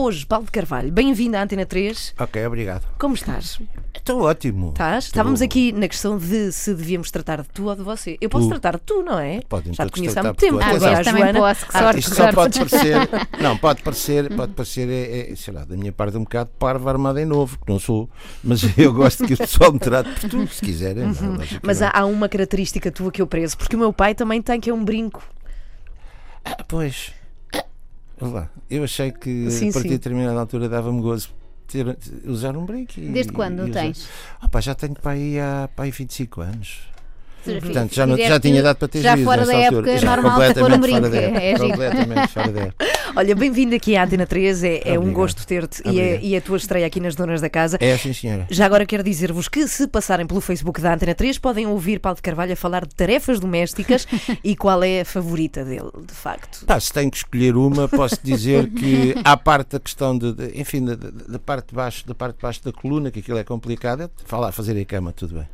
[0.00, 2.14] Hoje, Paulo de Carvalho, bem-vindo à Antena 3.
[2.20, 2.86] Ok, obrigado.
[3.00, 3.58] Como estás?
[3.92, 4.68] Estou ótimo.
[4.68, 5.06] Estás?
[5.06, 8.16] Estávamos aqui na questão de se devíamos tratar de tu ou de você.
[8.20, 8.50] Eu posso Tu.
[8.50, 9.40] tratar de tu, não é?
[9.48, 10.56] Podem Já te conheço há muito tempo.
[10.58, 10.62] tu.
[10.64, 11.40] Agora também Joana.
[11.40, 11.98] posso, que sorte.
[11.98, 12.34] Isto só sorte.
[12.36, 12.96] pode parecer.
[13.42, 16.88] Não, pode parecer, pode parecer, é, é, sei lá, da minha parte um bocado parvo
[16.88, 18.08] armado em novo, que não sou,
[18.44, 21.06] mas eu gosto que o pessoal me trate por tu, se quiserem.
[21.06, 21.54] não, logicamente.
[21.54, 21.60] Uhum.
[21.64, 24.60] Mas há, há uma característica tua que eu prezo, porque o meu pai também tem,
[24.60, 25.24] que é um brinco.
[26.44, 27.17] Ah, pois.
[28.70, 29.94] Eu achei que Sim, a partir sim.
[29.94, 31.30] de determinada altura dava-me gozo
[31.66, 33.00] ter, usar um break.
[33.00, 34.08] e- Desde quando e tens?
[34.40, 36.80] Ah, pá, já tenho para aí há para aí 25 anos.
[37.54, 39.66] Seja, Portanto, já, não, já tinha dado para ter Já fora da altura.
[39.92, 41.08] época Já normal de pôr um completamente fora brinco.
[41.10, 41.38] da época.
[41.48, 42.86] É completamente fora da época.
[43.16, 46.40] Olha, bem-vindo aqui à Antena 3, é, é um gosto ter-te e, é- e a
[46.40, 47.78] tua estreia aqui nas Donas da Casa.
[47.80, 48.46] É sim, senhora.
[48.50, 52.16] Já agora quero dizer-vos que, se passarem pelo Facebook da Antena 3, podem ouvir Paulo
[52.16, 54.06] de Carvalho a falar de tarefas domésticas
[54.44, 56.64] e qual é a favorita dele, de facto.
[56.66, 60.60] Pá, se tenho que escolher uma, posso dizer que à parte da questão de, de-
[60.60, 63.38] enfim, da, da- da parte de baixo, da parte de baixo da coluna, que aquilo
[63.38, 65.48] é complicado, é falar, fazer a cama, tudo bem.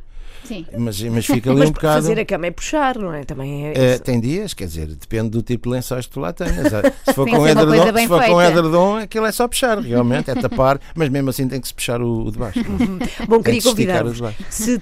[0.45, 0.65] Sim.
[0.77, 1.95] Mas, mas fica ali Mas um bocado.
[1.95, 3.23] fazer a cama é puxar, não é?
[3.23, 3.73] Também é.
[3.75, 6.55] Eh, tem dias, quer dizer, depende do tipo de lençóis que tu lá tenhas.
[7.05, 10.79] Se for, com edredom, se for com edredom, aquilo é só puxar, realmente, é tapar,
[10.95, 12.59] mas mesmo assim tem que se puxar o, o de baixo.
[13.27, 14.19] Bom, Tem queria que se convidar-vos,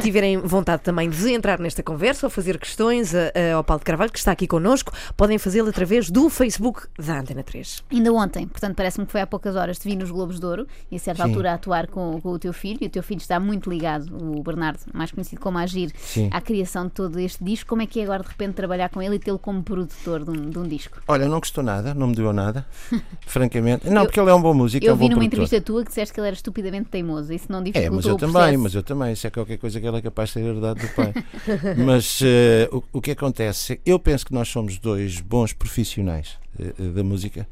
[0.01, 3.85] tiverem vontade também de entrar nesta conversa ou fazer questões a- a- ao Paulo de
[3.85, 7.83] Carvalho, que está aqui connosco, podem fazê-lo através do Facebook da Antena 3.
[7.91, 10.67] Ainda ontem, portanto, parece-me que foi há poucas horas, te vi nos Globos de Ouro
[10.91, 11.29] e a certa Sim.
[11.29, 12.79] altura a atuar com, com o teu filho.
[12.81, 16.29] E o teu filho está muito ligado, o Bernardo, mais conhecido como Agir, Sim.
[16.31, 17.69] à criação de todo este disco.
[17.69, 20.31] Como é que é agora de repente trabalhar com ele e tê-lo como produtor de
[20.31, 20.99] um, de um disco?
[21.07, 22.65] Olha, não gostou nada, não me doeu nada,
[23.25, 23.89] francamente.
[23.89, 25.25] Não, Eu- porque ele é um bom músico, é Eu um vi numa produtor.
[25.43, 27.31] entrevista tua que disseste que ele era estupidamente teimoso.
[27.33, 29.13] Isso não É, dificultou mas eu também, mas eu também.
[29.13, 31.13] Isso é qualquer coisa que ele é capaz de ter herdado do pai.
[31.85, 33.79] mas eh, o, o que acontece?
[33.85, 37.47] Eu penso que nós somos dois bons profissionais eh, da música.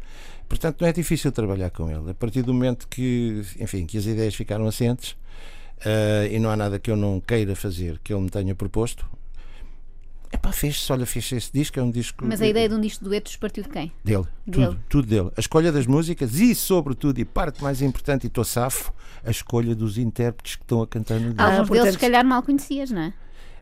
[0.50, 2.12] Portanto, não é difícil trabalhar com ele.
[2.12, 5.16] A partir do momento que, enfim, que as ideias ficaram assentes
[5.86, 9.06] eh, e não há nada que eu não queira fazer que ele me tenha proposto.
[10.34, 13.03] Epá, fez-se, olha, fez esse disco, é um disco Mas a ideia de um disco
[13.03, 13.92] de duetos partiu de quem?
[14.02, 14.66] dele, Dele.
[14.68, 15.30] tudo, tudo dele.
[15.36, 18.94] A escolha das músicas e, sobretudo, e parte mais importante, e estou safo,
[19.25, 21.36] a escolha dos intérpretes que estão a cantar no disco.
[21.42, 23.13] Ah, Alguns deles, portanto- se calhar, mal conhecias, não é?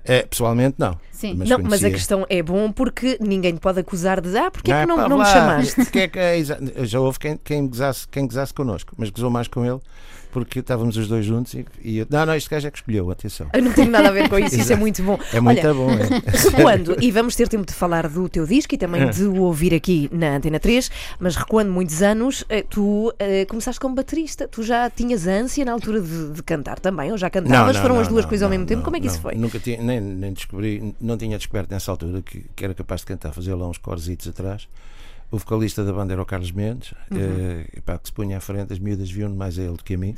[0.04, 0.98] É, pessoalmente, não.
[1.12, 1.36] Sim.
[1.38, 4.72] Mas não, mas a questão é bom porque ninguém te pode acusar de ah, porque
[4.72, 5.86] é que não, pá, não me chamaste?
[5.88, 6.42] que é que é
[6.86, 9.80] já houve quem, quem, gozasse, quem gozasse connosco, mas gozou mais com ele
[10.32, 13.10] porque estávamos os dois juntos e, e eu, não, não, este gajo é que escolheu,
[13.10, 13.48] atenção.
[13.54, 15.18] Eu não tenho nada a ver com isso, isso é muito bom.
[15.34, 16.22] É muito Olha, bom, é.
[16.52, 19.06] Recuando, e vamos ter tempo de falar do teu disco e também É.
[19.06, 23.80] de o ouvir aqui na Antena 3, mas recuando muitos anos, eh, tu eh, começaste
[23.80, 27.76] como baterista, tu já tinhas ânsia na altura de, de cantar também, ou já cantavas,
[27.76, 29.08] não, foram não, as duas não, coisas ao não, mesmo tempo, não, como é que
[29.08, 29.36] isso foi?
[29.36, 33.08] Nunca tinha, nem, nem descobri, não tinha descoberto nessa altura que, que era capaz de
[33.08, 34.68] cantar, fazer lá uns corzitos atrás.
[35.32, 37.18] O vocalista da banda era o Carlos Mendes, Uhum.
[37.20, 39.94] eh, epá, que se punha à frente, as miúdas viam mais a ele do que
[39.94, 40.16] a mim.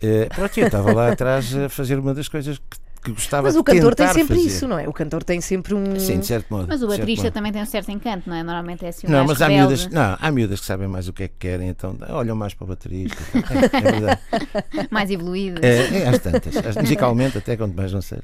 [0.00, 3.56] Eh, pronto, eu estava lá atrás a fazer uma das coisas que, que gostava Mas
[3.56, 4.40] o cantor tem sempre fazer.
[4.48, 4.88] isso, não é?
[4.88, 5.98] O cantor tem sempre um.
[5.98, 6.66] Sim, de certo modo.
[6.68, 8.42] Mas o baterista também tem um certo encanto, não é?
[8.42, 11.12] Normalmente é assim um Não, mas há miúdas, não, há miúdas que sabem mais o
[11.12, 13.16] que é que querem, então olham mais para o baterista.
[13.34, 14.20] É, é verdade.
[14.90, 15.64] mais evoluído.
[15.64, 16.56] É, é às tantas.
[16.56, 18.18] Às- musicalmente, até quanto mais não sei.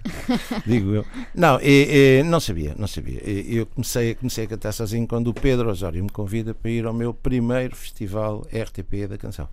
[0.67, 1.07] Digo eu.
[1.35, 3.21] Não, e- e não sabia, não sabia.
[3.25, 6.93] Eu comecei, comecei a cantar sozinho quando o Pedro Osório me convida para ir ao
[6.93, 9.49] meu primeiro festival RTP da canção,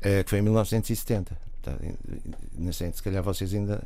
[0.00, 1.36] eh, que foi em 1970.
[1.62, 1.72] Tá,
[2.58, 3.82] Não sei, se calhar vocês ainda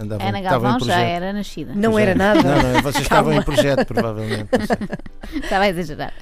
[0.00, 0.98] andavam Ana Galvão já projeto.
[1.06, 1.72] era nascida.
[1.74, 2.42] Não era nada.
[2.42, 4.48] Não, não, vocês estavam em projeto, provavelmente.
[5.42, 6.12] Estava a exagerar.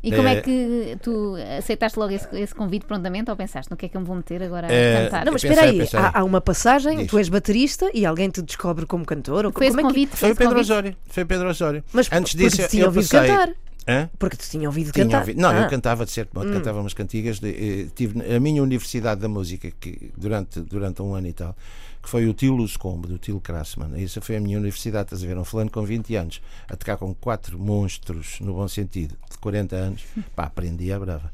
[0.00, 0.40] E como é É.
[0.40, 4.00] que tu aceitaste logo esse, esse convite prontamente ou pensaste no que é que eu
[4.00, 5.24] me vou meter agora a É, cantar?
[5.24, 7.08] Não, mas espera aí, há, há uma passagem, Diz.
[7.08, 9.44] tu és baterista e alguém te descobre como cantor?
[9.46, 9.88] Ou Foi como é que...
[9.88, 10.16] convite?
[10.16, 10.70] Foi o Pedro convite?
[10.72, 10.96] Osório.
[11.08, 11.84] Foi o Pedro Osório.
[11.92, 13.48] Mas Antes porque disso, tinha eu ouvido passei- cantar.
[13.88, 14.08] Hã?
[14.18, 15.20] Porque te tinha ouvido Tinha cantar.
[15.20, 15.62] ouvido- Não, Ah.
[15.62, 17.40] eu cantava de certo modo, cantava umas cantigas.
[17.40, 21.56] De, eh, tive a minha Universidade da Música, que durante, durante um ano e tal,
[22.08, 24.02] que foi o Tilo Scombo, do Tilo Krassman.
[24.02, 25.36] Essa foi a minha universidade, estás a ver?
[25.36, 29.76] Um fulano com 20 anos, a tocar com quatro monstros, no bom sentido, de 40
[29.76, 30.04] anos,
[30.34, 31.30] pá, aprendi a brava.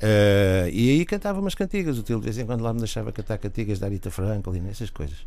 [0.00, 1.98] Eh, e aí cantava umas cantigas.
[1.98, 4.88] O Tilo de vez em quando lá me deixava cantar cantigas da Arita Franklin, essas
[4.88, 5.26] coisas.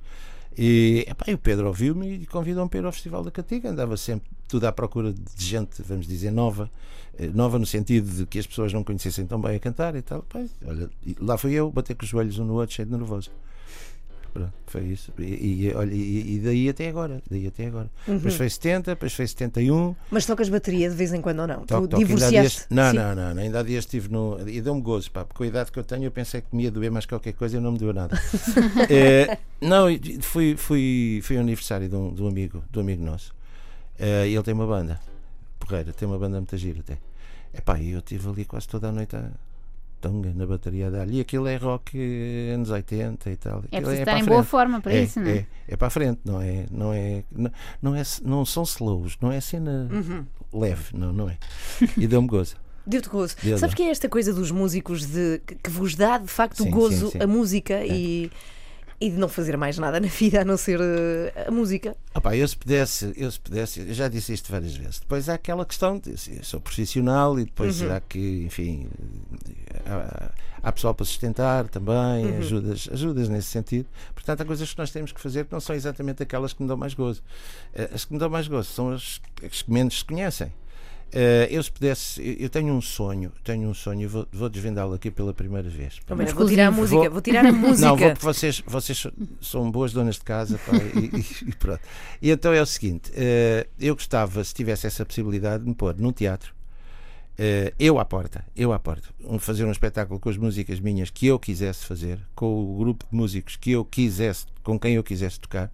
[0.58, 3.70] E, epá, e o Pedro ouviu-me e convidou-me para ir ao Festival da Cantiga.
[3.70, 6.72] Andava sempre tudo à procura de gente, vamos dizer, nova.
[7.20, 10.02] Eh, Nova no sentido de que as pessoas não conhecessem tão bem a cantar e
[10.02, 10.24] tal.
[10.24, 10.90] Pá, olha,
[11.20, 13.30] lá fui eu, bater com os joelhos um no outro, cheio de nervoso.
[14.38, 15.12] Pronto, foi isso.
[15.18, 17.24] E, e, olha, e, daí até agora.
[17.28, 17.90] Daí até agora.
[18.08, 18.18] Uhum.
[18.18, 19.96] Depois foi 70, depois foi 71.
[20.12, 21.66] Mas tocas bateria de vez em quando ou não?
[21.66, 21.96] Toco, tu toco.
[21.96, 22.66] Há dias- divorciaste?
[22.70, 23.42] Não, não, não, não.
[23.42, 24.38] Ainda há dias estive no.
[24.48, 26.66] E deu-me gozo, pá, porque com a idade que eu tenho eu pensei que me
[26.66, 28.16] ia doer mais qualquer coisa e não me doeu nada.
[28.90, 29.88] Eh, não,
[30.22, 33.34] fui, fui, fui ao aniversário de um, de um amigo, de um amigo nosso.
[34.00, 35.00] E ele tem uma banda,
[35.60, 36.98] porreira, tem uma banda muito gira até.
[37.54, 39.32] Epá, e eu estive ali quase toda a noite a,
[40.00, 41.98] tonga na bateria da E aquilo é rock
[42.54, 43.64] anos 80 e tal.
[43.72, 45.38] É Aquilo preciso para estar em boa forma para é, isso, não é?
[45.38, 46.66] é, é para a frente, não é?
[46.72, 47.52] Não, é, não,
[47.82, 49.90] não, é, não, é, são slows, não é cena
[50.54, 51.38] leve, não, não é?
[51.98, 52.56] E deu-me gozo.
[52.88, 53.36] Deu-te gozo.
[53.44, 56.72] Deu, Sabes que é esta coisa dos músicos de, que, vos dá de facto Sim,
[56.72, 57.20] gozo sim, sim.
[57.22, 58.32] a música e,
[59.00, 61.96] e de não fazer mais nada na vida a não ser eh, a música?
[62.16, 65.00] Opa, eu se pudesse, eu se pudesse, eu já disse isto várias vezes.
[65.00, 67.92] Depois há aquela questão de eu sou profissional e depois Uhum.
[67.96, 68.88] há que, enfim,
[69.86, 70.32] há,
[70.64, 72.38] há pessoal para sustentar também, Uhum.
[72.40, 73.88] ajudas, ajudas nesse sentido.
[74.14, 76.68] Portanto, há coisas que nós temos que fazer que não são exatamente aquelas que me
[76.68, 77.22] dão mais gozo.
[77.74, 80.52] Eh, As que me dão mais gozo são as, as que menos se conhecem.
[81.14, 85.10] Eh, eu se pudesse, eu tenho um sonho, tenho um sonho, vou, vou desvendá-lo aqui
[85.10, 86.00] pela primeira vez.
[86.06, 87.88] Também vou tirar a música, Vou- vou tirar a música.
[87.88, 89.08] Não, vou porque vocês, vocês
[89.42, 91.80] são boas donas de casa pá, e, e- pronto.
[92.22, 95.96] E então é o seguinte: eh, eu gostava, se tivesse essa possibilidade, de me pôr
[95.98, 96.54] num teatro,
[97.38, 101.10] eh, eu à porta, eu à porta, um- fazer um espetáculo com as músicas minhas
[101.10, 105.04] que eu quisesse fazer, com o grupo de músicos que eu quisesse, com quem eu
[105.04, 105.72] quisesse tocar,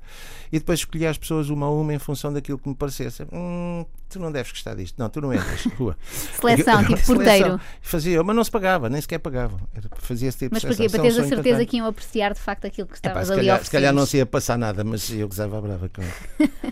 [0.51, 3.23] e depois escolher as pessoas uma a uma em função daquilo que me parecesse.
[3.31, 5.97] Hum, tu não deves gostar disto, não, tu não entras, rua.
[6.11, 7.15] Seleção, tipo Seleção.
[7.15, 7.61] porteiro.
[7.81, 9.59] Fazia, mas não se pagava, nem sequer pagavam.
[9.73, 10.89] Era, fazia esse tipo Mas de porquê?
[10.89, 10.99] seleção.
[11.01, 13.53] Para teres a certeza que iam apreciar de facto aquilo que estavas se, ali a
[13.53, 16.01] calhar, se calhar não se ia passar nada, mas eu gozava brava com.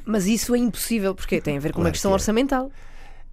[0.05, 2.15] Mas isso é impossível, porque tem a ver com uma Claro questão que é.
[2.15, 2.71] orçamental.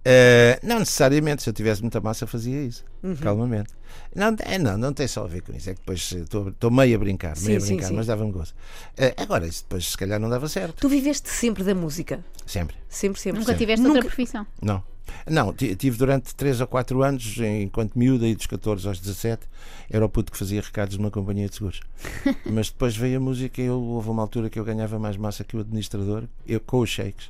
[0.05, 2.85] Eh, não necessariamente, se eu tivesse muita massa, fazia isso.
[3.03, 3.15] Uhum.
[3.17, 3.73] Calmamente.
[4.15, 5.69] Não, é, não, não tem só a ver com isso.
[5.69, 7.93] É que depois eh, estou estou meio a brincar, Sim, meio a brincar, sim.
[7.95, 8.53] mas dava-me gozo.
[8.97, 10.75] Eh, agora, isso depois se calhar não dava certo.
[10.79, 12.23] Tu viveste sempre da música.
[12.45, 12.75] Sempre.
[12.87, 13.39] Sempre, sempre.
[13.39, 13.65] Nunca sempre.
[13.65, 14.47] tiveste Nunca- outra profissão.
[14.61, 14.83] Não.
[15.27, 19.41] Não, ti- tive durante 3 ou 4 anos, enquanto miúda, e dos 14 aos 17,
[19.89, 21.81] era o puto que fazia recados numa companhia de seguros.
[22.45, 25.43] Mas depois veio a música e eu, houve uma altura que eu ganhava mais massa
[25.43, 27.29] que o administrador, eu com os shakes.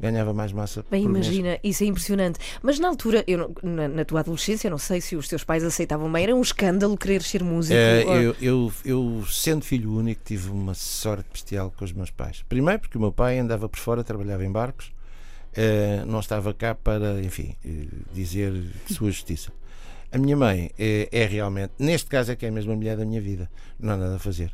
[0.00, 0.82] Ganhava mais massa.
[0.90, 1.26] Bem, por mês.
[1.26, 2.38] imagina, isso é impressionante.
[2.62, 5.62] Mas na altura, eu na, na tua adolescência, eu não sei se os teus pais
[5.62, 7.74] aceitavam bem, era um escândalo querer ser músico.
[7.78, 12.10] Eh, ou- eu, eu, eu, sendo filho único, tive uma sorte bestial com os meus
[12.10, 12.42] pais.
[12.48, 14.90] Primeiro, porque o meu pai andava por fora, trabalhava em barcos,
[15.54, 18.52] eh, não estava cá para, enfim, eh, dizer
[18.86, 19.52] sua justiça.
[20.12, 23.20] A minha mãe eh, é realmente, neste caso, é que é a mulher da minha
[23.20, 24.50] vida, não há nada a fazer.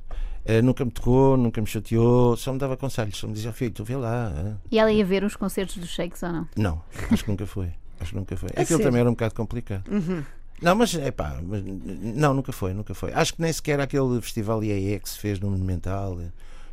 [0.49, 3.73] Eh, nunca me tocou, nunca me chateou, só me dava conselhos, só me dizia, filho,
[3.73, 4.33] tu vê lá.
[4.35, 6.49] ah." E ela ia ver os concertos dos Shakes ou não?
[6.57, 7.69] Não, acho que nunca foi.
[8.01, 8.49] Acho que nunca foi.
[8.57, 8.85] A Aquilo sério?
[8.85, 9.83] também era um bocado complicado.
[10.63, 11.39] Não, mas é pá,
[12.15, 13.13] não, nunca foi, nunca foi.
[13.13, 16.29] Acho que nem sequer aquele festival IAE que se fez no Monumental eh,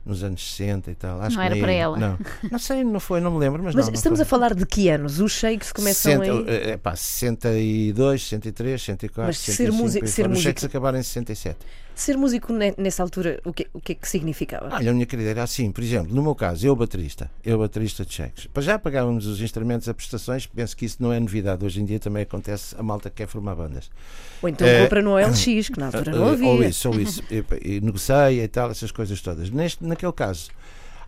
[0.06, 1.20] nos anos 60 e tal.
[1.22, 1.98] Acho Não que era para ela.
[1.98, 2.20] Não,
[2.52, 4.24] não sei, não foi, não me lembro, mas, Mas não, não estamos foi.
[4.26, 5.20] a falar de que anos?
[5.20, 6.70] Os shakes começam 60, aí.
[6.72, 10.28] eh, pá, 62, 63, 64, Mas ser 65, músico- por aí ser fora.
[10.32, 11.58] Os músico- cheques acabaram em 67.
[11.96, 14.68] Ser músico ne- nessa altura, o que, o que é que significava?
[14.74, 18.04] Olha, a minha querida, era assim, por exemplo, no meu caso, eu baterista, eu baterista
[18.04, 18.48] de cheques.
[18.48, 21.64] Para já pagávamos os instrumentos a prestações, penso que isso não é novidade.
[21.64, 23.92] Hoje em dia também acontece a malta que quer formar bandas.
[24.42, 26.48] Ou então eh, compra no OLX, que na altura não Eh, havia.
[26.50, 27.22] Ou isso, ou isso.
[27.32, 27.44] E,
[27.78, 29.50] e negociei e tal, essas coisas todas.
[29.52, 30.50] Neste, naquele caso,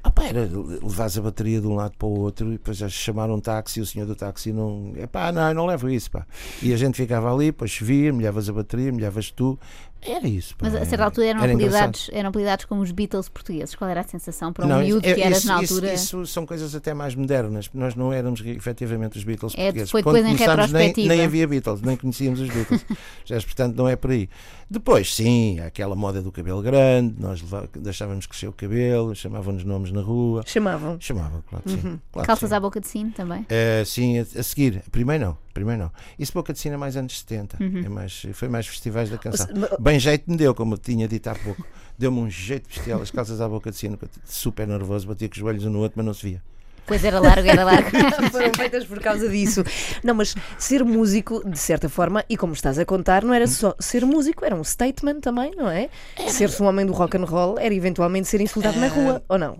[0.03, 2.87] ah, pá, era levares a bateria de um lado para o outro e depois já
[2.87, 4.93] chamaram um táxi e o senhor do táxi não.
[4.97, 6.27] É pá, não, eu não levo isso, pá.
[6.61, 9.59] E a gente ficava ali, depois chovia, molhavas a bateria, molhavas tu.
[10.07, 10.65] Era isso, pá.
[10.69, 13.73] Mas a certa altura eram era apelidados, eram apelidados como os Beatles portugueses.
[13.75, 15.93] Qual era a sensação para um Não, miúdo é- que eras isso, na isso- altura?
[15.93, 17.69] Isso, são coisas até mais modernas.
[17.73, 19.91] Nós não éramos efetivamente os Beatles É, portugueses.
[19.91, 21.15] foi Quando depois em começámos, nem, retrospectiva.
[21.15, 22.85] nem havia Beatles, nem conhecíamos os Beatles.
[23.25, 24.29] Já, portanto, não é por aí.
[24.69, 27.43] Depois, sim, aquela moda do cabelo grande, nós
[27.77, 30.43] deixávamos crescer o cabelo, chamavam-nos nomes na rua.
[30.45, 30.97] Chamavam.
[30.99, 31.77] Chamavam, claro que sim.
[31.77, 32.23] Claro que Uhum.
[32.25, 32.55] Calças sim.
[32.55, 33.45] à boca de sino também?
[33.49, 34.81] Eh, sim, a, a seguir.
[34.91, 35.44] Primeiro não.
[35.55, 35.91] Primeiro não.
[36.19, 37.63] Isso Boca de Sina é mais anos 70.
[37.63, 37.83] Uhum.
[37.85, 39.47] É mais, foi mais festivais da canção.
[39.79, 41.65] Bem jeito me deu, como eu tinha dito há pouco.
[41.97, 45.39] Deu-me um jeito bestial, as calças à boca de sino, super nervoso, batia com os
[45.39, 46.43] joelhos um no outro, mas não se via.
[46.85, 47.89] Pois era largo, era largo.
[48.31, 49.63] Foram feitas por causa disso.
[50.03, 53.73] Não, mas ser músico, de certa forma, e como estás a contar, não era só
[53.79, 55.89] ser músico, era um statement também, não é?
[56.27, 59.57] Ser-se um homem do rock and roll era eventualmente ser insultado na rua, ou não?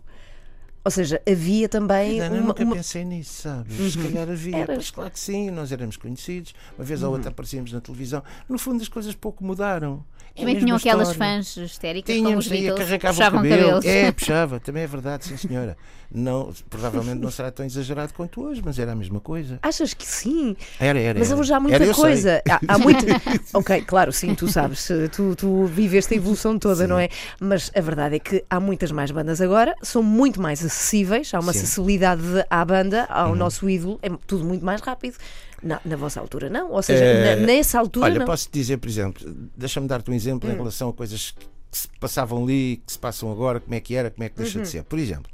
[0.86, 3.94] Ou seja, havia também Ainda eu uma, nunca uma- pensei nisso, sabes?
[3.94, 4.56] Se calhar havia.
[4.58, 4.75] Eras.
[4.75, 8.22] Pois claro que sim, nós éramos conhecidos, uma vez ou outra aparecíamos na televisão.
[8.48, 10.06] No fundo, as coisas pouco mudaram.
[10.36, 11.36] É Também tinham aquelas história.
[11.38, 13.62] fãs histéricas como Tínhamos, os e Beatles, carregavam o puxavam cabelo.
[13.62, 13.86] cabelos.
[13.86, 15.77] É, puxava, também é verdade, sim senhora.
[16.13, 19.60] Não, provavelmente não será tão exagerado quanto hoje, mas era a mesma coisa.
[19.62, 20.56] Achas que sim?
[20.80, 21.18] Era, era.
[21.20, 21.39] Mas era.
[21.39, 22.42] hoje há muita Era, coisa.
[22.50, 23.06] Há, há muito...
[23.54, 27.10] ok, claro, sim, tu sabes, tu, tu viveste a evolução toda, não é?
[27.39, 31.39] Mas a verdade é que há muitas mais bandas agora, são muito mais acessíveis, há
[31.39, 31.60] uma Sim.
[31.60, 31.63] Uhum.
[31.63, 35.15] acessibilidade à banda, ao nosso ídolo, é tudo muito mais rápido.
[35.64, 36.72] Na, na vossa altura, não?
[36.72, 37.04] Ou seja,
[37.36, 38.26] na- nessa altura, Olha, não.
[38.26, 39.24] posso dizer, por exemplo,
[39.58, 40.54] deixa-me dar-te um exemplo Hum.
[40.54, 41.46] em relação a coisas que
[41.78, 44.58] se passavam ali, que se passam agora, como é que era, como é que deixa
[44.60, 44.64] Uhum.
[44.64, 44.84] de ser.
[44.84, 45.32] Por exemplo,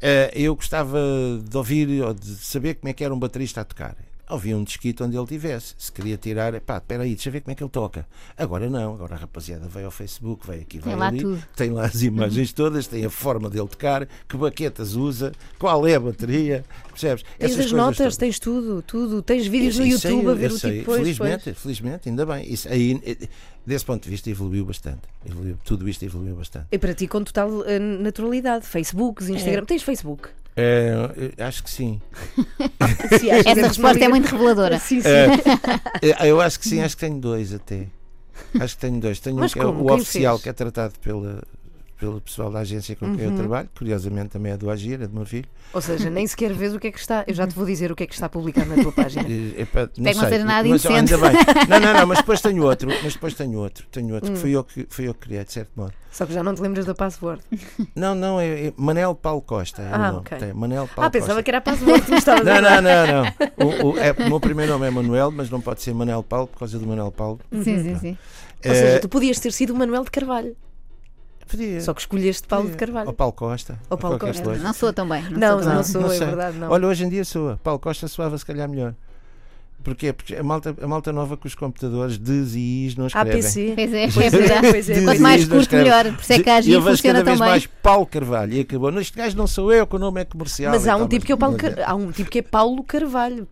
[0.00, 0.98] eh, eu gostava
[1.42, 3.96] de ouvir ou de saber como é que era um baterista a tocar.
[4.26, 5.74] Havia um disquito onde ele tivesse.
[5.78, 8.06] Se queria tirar, pá, espera aí, deixa eu ver como é que ele toca.
[8.36, 11.44] Agora não, agora a rapaziada vai ao Facebook, vai aqui, vai Tem lá ali, tudo.
[11.56, 15.94] tem lá as imagens todas, tem a forma dele tocar, que baquetas usa, qual é
[15.94, 17.24] a bateria, percebes?
[17.38, 18.16] Tens Essas as notas, todas.
[18.16, 19.22] tens tudo, tudo.
[19.22, 20.78] Tens vídeos no YouTube a ver o sei.
[20.78, 20.84] tipo.
[20.86, 22.50] Pois, felizmente, felizmente, ainda bem.
[22.52, 23.28] Isso aí, eh,
[23.66, 25.02] desse ponto de vista, evoluiu bastante.
[25.26, 26.66] Evoluiu, tudo isto evoluiu bastante.
[26.72, 28.66] E para ti com total eh, naturalidade.
[28.66, 29.64] Facebooks, Instagram.
[29.64, 30.28] Tens Facebook?
[30.56, 32.00] Eh, acho que sim.
[33.44, 34.78] Essa resposta é muito reveladora.
[34.78, 35.08] Sim, sim.
[36.02, 37.86] Eh, eu acho que sim, acho que tenho dois até.
[38.60, 39.18] Acho que tenho dois.
[39.20, 40.42] Tenho Mas um que é o Quem oficial, fez?
[40.44, 41.42] que é tratado pela,
[42.04, 43.68] pelo pessoal da agência com quem eu trabalho.
[43.76, 45.46] Curiosamente também é do Agir, é do meu filho.
[45.72, 47.24] Ou seja, nem sequer vês o que é que está.
[47.26, 49.24] Eu já te vou dizer o que é que está publicado na tua página.
[49.56, 51.30] Epá, não não sei, seja nada mas ainda bem.
[51.68, 52.90] Não, não, não, mas depois tenho outro.
[53.02, 53.86] Mas depois tenho outro.
[53.90, 54.34] Tenho outro Hum.
[54.34, 55.92] que fui eu que, fui eu que criei, de certo modo.
[56.12, 57.40] Só que já não te lembras da password.
[57.96, 59.82] Não, não, é, é Manel Paulo Costa.
[59.82, 60.18] É Ah, o nome.
[60.18, 60.38] ok.
[60.38, 61.42] Tem, Manel Paulo Ah, pensava Costa.
[61.42, 63.66] que era a password que me estavas a Não, não, não, não.
[63.66, 66.46] O, o- é, o meu primeiro nome é Manuel, mas não pode ser Manel Paulo
[66.48, 67.40] por causa do Manuel Paulo.
[67.50, 68.18] Sim, sim, sim.
[68.66, 70.56] Ou seja, Eh, tu podias ter sido o Manuel de Carvalho.
[71.46, 71.80] Podia.
[71.80, 72.86] Só que escolheste Paulo de Podia.
[72.86, 73.06] Carvalho.
[73.08, 73.78] Ou Paulo Costa.
[73.90, 74.42] Ou Paulo Costa.
[74.42, 74.62] coisa.
[74.62, 75.22] Não soa tão bem.
[75.30, 75.84] Não, Não, soa não bem.
[75.84, 76.26] sou, não é sei.
[76.26, 76.70] verdade, não.
[76.70, 77.58] Olha, hoje em dia soa.
[77.62, 78.94] Paulo Costa soava se calhar melhor.
[79.82, 80.14] Porquê?
[80.14, 83.32] Porque a malta, a malta nova com os computadores des e is não escrevem.
[83.40, 83.72] APC.
[83.76, 84.70] Pois é, Pois é é, verdade.
[84.70, 86.04] pois é, Quanto mais is não curto, melhor.
[86.14, 87.48] Por isso é que a vejo funciona cada tão vez bem.
[87.50, 88.52] mais Paulo Carvalho.
[88.54, 88.90] E acabou.
[88.90, 90.72] Não, Este gajo não sou eu, que o nome é comercial.
[90.72, 92.42] Mas há um tal, tipo que é o Paulo, Car- há um tipo que é
[92.42, 93.46] Paulo Carvalho.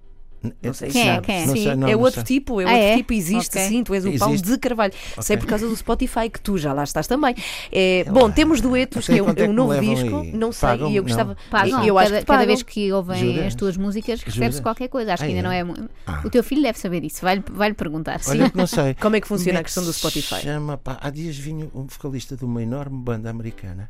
[0.62, 1.20] Não sei se Quem é?
[1.20, 1.46] Quem é?
[1.46, 2.25] Não Sim, sei, não, é não outro sei.
[2.38, 2.96] tipo, é Ah, outro é?
[2.96, 3.68] tipo, existe Ok.
[3.68, 4.92] sim, tu és o Paulo de Carvalho.
[5.20, 5.37] Sei Ok.
[5.38, 7.34] por causa do Spotify que tu já lá estás também.
[7.70, 10.32] É, bom, temos duetos, que é um, quanto é é um que novo disco, aí?
[10.32, 10.90] não sei, Pagam?
[10.90, 11.37] e eu gostava.
[11.50, 13.46] Pagam, eu acho cada, que cada vez que ouvem Jura?
[13.46, 14.62] as tuas músicas, recebe-se Jura?
[14.62, 15.14] qualquer coisa.
[15.14, 15.64] Acho que Ah, ainda é?
[15.64, 15.88] não é.
[16.06, 16.22] Ah.
[16.25, 17.20] O teu filho deve saber isso.
[17.22, 18.20] Vai-lhe vai perguntar.
[18.20, 18.30] Sim.
[18.32, 18.94] Olha que não sei.
[18.94, 20.40] Como é que funciona a é que questão do Spotify?
[20.42, 23.88] Chama, pá, há dias vinha um vocalista de uma enorme banda americana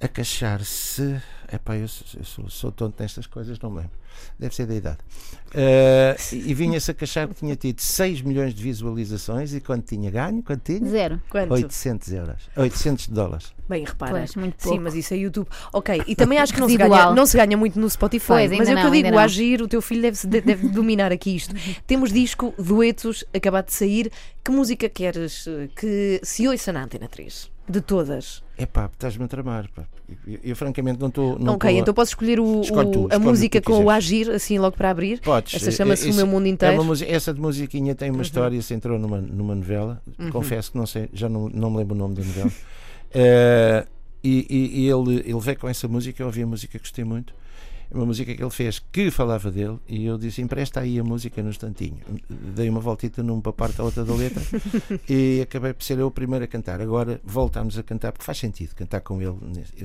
[0.00, 1.16] a queixar-se.
[1.52, 3.92] Epá, eu, sou, eu sou, sou tonto nestas coisas, não me lembro.
[4.38, 4.98] Deve ser da idade.
[5.54, 10.10] Eh, e vinha-se a queixar que tinha tido 6 milhões de visualizações e quando tinha
[10.10, 10.88] ganho, quanto tinha?
[10.88, 11.20] Zero.
[11.28, 11.52] Quanto?
[11.52, 12.50] 800 euros.
[12.56, 13.52] 800 dólares.
[13.68, 14.12] Bem, repara.
[14.12, 14.84] Pois, muito Sim, pouco.
[14.84, 15.48] mas isso é YouTube.
[15.72, 18.26] Ok, e também acho que não se, ganha, não se ganha muito no Spotify.
[18.26, 19.18] Pois, mas é o que eu digo.
[19.18, 21.54] Agir, o teu filho deve, deve dominar aqui isto.
[21.86, 24.10] Temos disco, duetos, acabado de sair.
[24.42, 27.50] Que música queres eh, que se ouça na Antena 3?
[27.70, 28.42] De todas.
[28.58, 29.70] Epá, estás-me a tramar.
[29.74, 29.84] Pá.
[30.26, 31.38] Eu, eu, francamente não estou.
[31.38, 33.88] Não ok, tô então posso escolher o, o- tu, a o música com o.
[33.90, 35.20] Agir, assim logo para abrir.
[35.20, 35.54] Podes.
[35.54, 36.74] Esta eh, chama-se O Meu Mundo É Inteiro.
[36.74, 38.16] uma música, essa de musiquinha tem Uhum.
[38.16, 40.02] uma história, se entrou numa, numa novela.
[40.32, 42.50] Confesso que não sei, já não, não me lembro o nome da novela.
[43.12, 43.86] Eh,
[44.22, 47.34] e, e- e ele, ele veio com essa música, eu ouvi a música, gostei muito.
[47.92, 51.42] Uma música que ele fez que falava dele e eu disse: empresta aí a música
[51.42, 51.98] no instantinho.
[52.28, 54.42] Dei uma voltita numa parte à outra da letra
[55.08, 56.80] e acabei por ser eu o primeiro a cantar.
[56.80, 59.34] Agora voltámos a cantar, porque faz sentido cantar com ele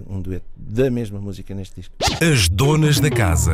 [0.08, 1.96] um dueto da mesma música neste disco.
[2.22, 3.54] As donas da casa.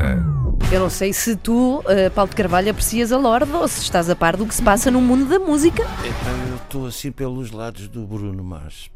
[0.71, 4.09] Eu não sei se tu, eh, Paulo de Carvalho, aprecias a Lorde ou se estás
[4.09, 5.83] a par do que se passa no mundo da música.
[5.83, 8.89] Epá, eu estou assim pelos lados do Bruno Mars.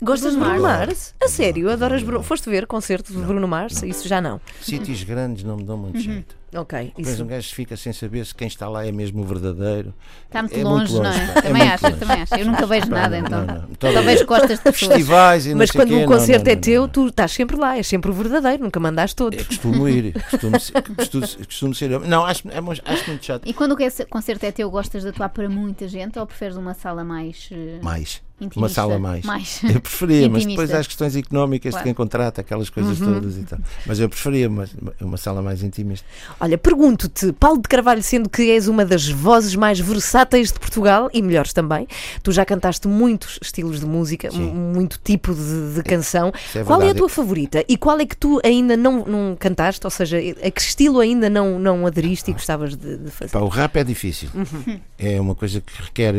[0.00, 0.78] Gostas de Bruno Mars?
[0.88, 1.14] Mars?
[1.22, 3.82] A sério, adoras Bruno Foste ver concerto de Bruno Mars?
[3.82, 4.40] Isso já não.
[4.60, 6.36] Sítios grandes não me dão muito jeito.
[6.54, 7.24] Ok, Depois isso.
[7.24, 9.92] um gajo fica sem saber se quem está lá é mesmo o verdadeiro.
[10.24, 11.26] Está muito É longe, muito não longe, é?
[11.26, 11.38] pá.
[11.40, 11.96] É Também acho, longe.
[11.98, 12.34] também acho.
[12.36, 13.40] Eu nunca vejo Pá, nada, não, então.
[13.44, 13.62] não, não.
[13.68, 14.78] Só Todo- vejo costas de pessoas.
[14.78, 16.88] Festivais e não Mas sei quando quê, o não, concerto não, é não, teu, não.
[16.88, 19.46] tu estás sempre lá, és sempre o verdadeiro, nunca mandaste Eu todos.
[19.46, 22.00] costumo ir, costumo, ser- costumo, costumo ser eu.
[22.00, 22.58] Não, acho, é
[22.92, 23.42] acho muito chato.
[23.46, 26.56] E quando o que- concerto é teu, gostas de atuar para muita gente ou preferes
[26.56, 28.22] uma sala mais eh, Mais.
[28.40, 28.58] Intimista?
[28.60, 29.24] Uma sala mais.
[29.24, 29.60] Mais.
[29.64, 30.48] Eu preferia, mas Intimista.
[30.62, 31.84] depois há as questões económicas Claro.
[31.84, 33.14] de quem contrata, aquelas coisas Uhum.
[33.14, 33.58] todas e tal.
[33.86, 34.68] Mas eu preferia uma,
[35.00, 36.06] uma sala mais intimista.
[36.40, 41.08] Olha, pergunto-te, Paulo de Carvalho, sendo que és uma das vozes mais versáteis de Portugal
[41.12, 41.86] e melhores também,
[42.22, 44.52] tu já cantaste muitos estilos de música, Sim.
[44.52, 46.32] muito tipo de, de canção.
[46.54, 49.84] É qual é a tua favorita e qual é que tu ainda não, não cantaste?
[49.86, 53.32] Ou seja, a que estilo ainda não, não aderiste e gostavas de, de fazer?
[53.32, 54.28] Pá, o rap é difícil.
[54.34, 54.78] Uhum.
[54.98, 56.14] É uma coisa que requer.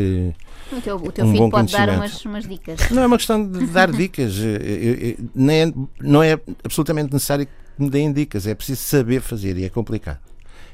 [0.72, 2.90] Eh, O teu, o teu Um filho pode dar umas, umas dicas.
[2.90, 4.34] Não é uma questão de dar dicas.
[4.38, 8.46] eh, eh, eh, nem é- não é absolutamente necessário que me deem dicas.
[8.46, 10.18] É preciso saber fazer e é complicado.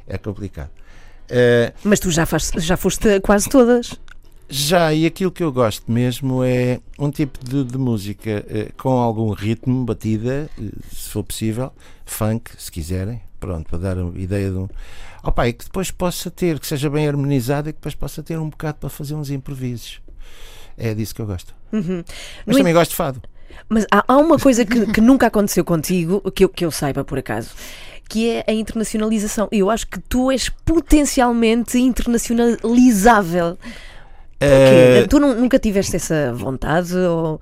[0.06, 0.70] É complicado.
[1.28, 3.94] Eh, Mas tu já, faz, já foste quase todas.
[4.48, 8.90] já, e aquilo que eu gosto mesmo é um tipo de, de música eh, com
[8.90, 10.62] algum ritmo, batida, eh,
[10.94, 11.72] se for possível,
[12.04, 14.68] funk, se quiserem, pronto, para dar a ideia de um.
[15.26, 18.38] Opa, e que depois possa ter, que seja bem harmonizada e que depois possa ter
[18.38, 20.00] um bocado para fazer uns improvisos.
[20.78, 21.54] É disso que eu gosto.
[21.72, 22.04] Mas Uhum.
[22.46, 23.22] No também gosto de fado.
[23.68, 27.02] Mas há, há uma coisa que, que nunca aconteceu contigo, que eu, que eu saiba
[27.04, 27.50] por acaso,
[28.08, 29.48] que é a internacionalização.
[29.50, 33.58] Eu acho que tu és potencialmente internacionalizável.
[34.38, 35.08] Eh, Porquê?
[35.08, 36.94] Tu nu- nunca tiveste essa vontade?
[36.94, 37.40] Ou...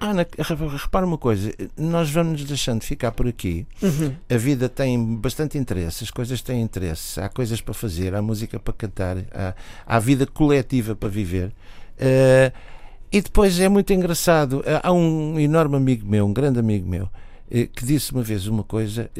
[0.00, 3.66] Ana, re- repara uma coisa, nós vamos nos deixando ficar por aqui.
[3.82, 4.14] Uhum.
[4.30, 8.58] A vida tem bastante interesse, as coisas têm interesse, há coisas para fazer, há música
[8.58, 9.54] para cantar, há,
[9.86, 11.52] há vida coletiva para viver.
[11.98, 12.50] Eh,
[13.12, 14.62] e depois é muito engraçado.
[14.64, 17.06] eh, Há um enorme amigo meu, um grande amigo meu,
[17.50, 19.10] eh, que disse uma vez uma coisa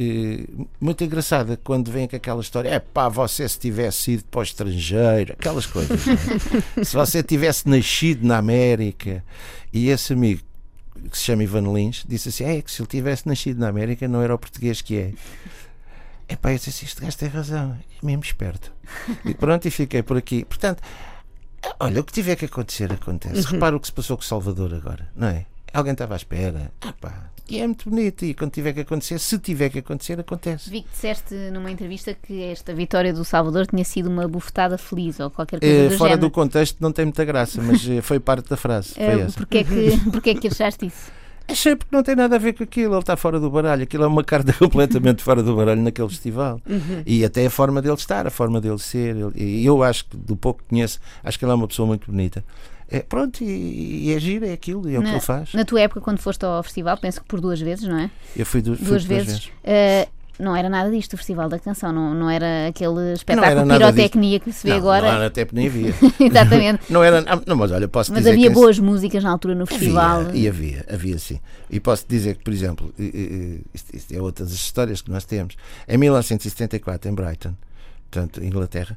[0.80, 4.42] muito engraçada quando vem com aquela história: é pá, você se tivesse ido para o
[4.42, 6.00] estrangeiro, aquelas coisas.
[6.78, 6.80] é?
[6.84, 9.22] se você tivesse nascido na América,
[9.72, 10.40] e esse amigo
[11.11, 14.06] que se chama Ivan Lins disse assim: é que se ele tivesse nascido na América
[14.09, 15.12] não era o português que é.
[16.28, 18.73] É pá, eu disse assim: este gajo tem razão, é mesmo esperto.
[19.25, 20.44] E pronto, e fiquei por aqui.
[20.44, 20.80] Portanto,
[21.80, 23.49] olha, o que tiver que acontecer, acontece.
[23.49, 25.47] Repara o que se passou com o Salvador agora, não é?
[25.73, 26.70] Alguém estava à espera.
[26.82, 28.25] Ah, pá, e é muito bonito.
[28.25, 30.71] E quando tiver que acontecer, se tiver que acontecer, acontece.
[30.71, 35.19] Vi que disseste numa entrevista que esta vitória do Salvador tinha sido uma bufetada feliz
[35.21, 36.28] ou qualquer coisa Eh, do fora género.
[36.28, 38.95] do contexto não tem muita graça, mas eh, foi parte da frase.
[38.97, 39.37] Eh, essa.
[39.37, 41.11] Porquê é que, porquê é que achaste isso?
[41.49, 43.83] Achei porque não tem nada a ver com aquilo, ele está fora do baralho.
[43.83, 46.61] Aquilo é uma carta completamente fora do baralho naquele festival.
[47.04, 49.16] E até a forma dele estar, a forma dele ser.
[49.35, 52.09] E eu acho que, do pouco que conheço, acho que ele é uma pessoa muito
[52.09, 52.45] bonita.
[52.90, 55.54] É, pronto, e, e é giro, é aquilo, e é o que Na, ele faz.
[55.54, 58.11] na tua época, quando foste ao festival, penso que por duas vezes, não é?
[58.37, 59.50] Eu fui, du- fui duas vezes.
[59.62, 60.09] eh,
[60.40, 63.78] não era nada disto o Festival da Canção, não, não era aquele espetáculo de disto.
[63.78, 65.18] pirotecnia que se vê Não, agora.
[65.18, 65.94] Não, até nem havia.
[66.18, 66.80] Exatamente.
[66.90, 67.23] Não era.
[67.28, 70.20] ah, Não, mas olha, posso Mas dizer havia que boas músicas na altura no festival.
[70.23, 71.38] Havia, e havia, havia sim.
[71.68, 72.90] E posso dizer que, por exemplo,
[73.75, 75.56] isto, isto é outras histórias que nós temos.
[75.87, 77.54] Em 1974, em Brighton,
[78.11, 78.97] portanto, Inglaterra,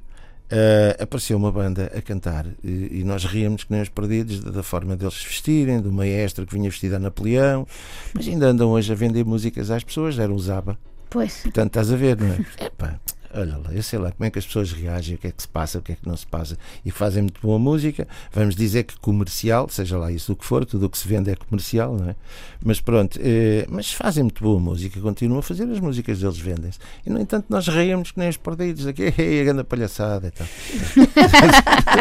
[0.56, 4.62] eh, apareceu uma banda a cantar e, e nós ríamos que nem os perdidos da,
[4.62, 7.66] forma deles se vestirem, do maestro que vinha vestido a Napoleão,
[8.14, 10.78] mas ainda andam hoje a vender músicas às pessoas, eram os ABBA.
[11.10, 11.42] Pois.
[11.42, 12.38] Portanto, estás a ver, não é?
[12.68, 13.00] Epá,
[13.34, 15.42] olha lá, eu sei lá como é que as pessoas reagem, o que é que
[15.42, 18.08] se passa, o que é que não se passa, e fazem muito boa música.
[18.32, 21.30] Vamos dizer que comercial, seja lá isso o que for, tudo o que se vende
[21.32, 22.16] é comercial, não é?
[22.64, 26.80] Mas pronto, eh, mas fazem muito boa música, continuam a fazer as músicas deles, vendem-se.
[27.06, 29.08] E no entanto, nós reímos que nem os perdidos, aqui,
[29.42, 30.48] a grande palhaçada e tal.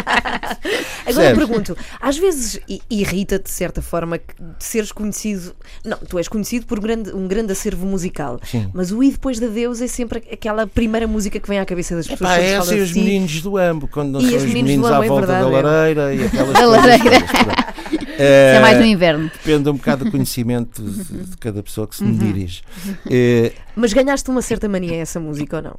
[1.05, 1.37] Agora Percebes?
[1.47, 2.59] pergunto, às vezes
[2.89, 5.53] irrita-te de certa forma que- de seres conhecido.
[5.83, 8.69] Não, tu és conhecido por um grande, um grande acervo musical, Sim.
[8.73, 11.95] mas o E depois da Deus é sempre aquela primeira música que vem à cabeça
[11.95, 12.21] das pessoas.
[12.31, 12.99] Epá, quando se essa fala e os ti.
[12.99, 15.33] meninos do Ambo, quando não E são os os meninos meninos à é volta da
[15.43, 15.61] verdade, é.
[15.61, 17.25] lareira e aquelas Da coisas lareira.
[18.17, 19.31] é mais no Eh, inverno.
[19.33, 22.09] Depende um bocado do conhecimento de de cada pessoa que se Uhum.
[22.11, 22.61] me dirige.
[23.09, 25.75] Eh, Mas ganhaste uma certa mania essa música ou não?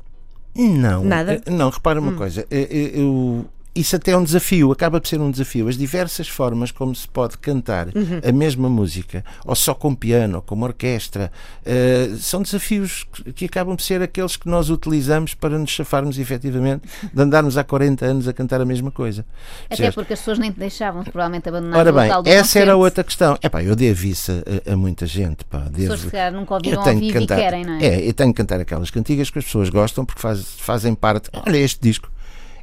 [0.57, 1.05] Não.
[1.05, 1.41] Nada?
[1.45, 2.47] Eh, Não, repara uma coisa.
[2.51, 5.69] eh, eh, eu- isso até é um desafio, acaba por ser um desafio.
[5.69, 7.89] As diversas formas como se pode cantar
[8.27, 11.33] a mesma música, ou só com piano, ou com uma orquestra,
[11.65, 16.19] eh, são desafios que- que acabam por ser aqueles que nós utilizamos para nos chafarmos
[16.19, 16.83] efetivamente
[17.13, 19.25] de andarmos há 40 anos a cantar a mesma coisa.
[19.67, 19.95] Até Percebes?
[19.95, 22.67] porque as pessoas nem te deixavam, provavelmente abandonar Ora o bem, local do essa era
[22.73, 22.79] concerto.
[22.79, 23.39] outra questão.
[23.43, 24.33] Epá, eu devo isso
[24.69, 25.45] a, a muita gente.
[25.45, 27.39] Pá, As devo, pessoas se calhar nunca ouviram eu ao que vivo cantar.
[27.39, 27.85] e querem, não é?
[27.87, 31.29] É, eu tenho que cantar aquelas cantigas que as pessoas gostam porque faz- fazem parte.
[31.33, 32.09] Olha, este disco.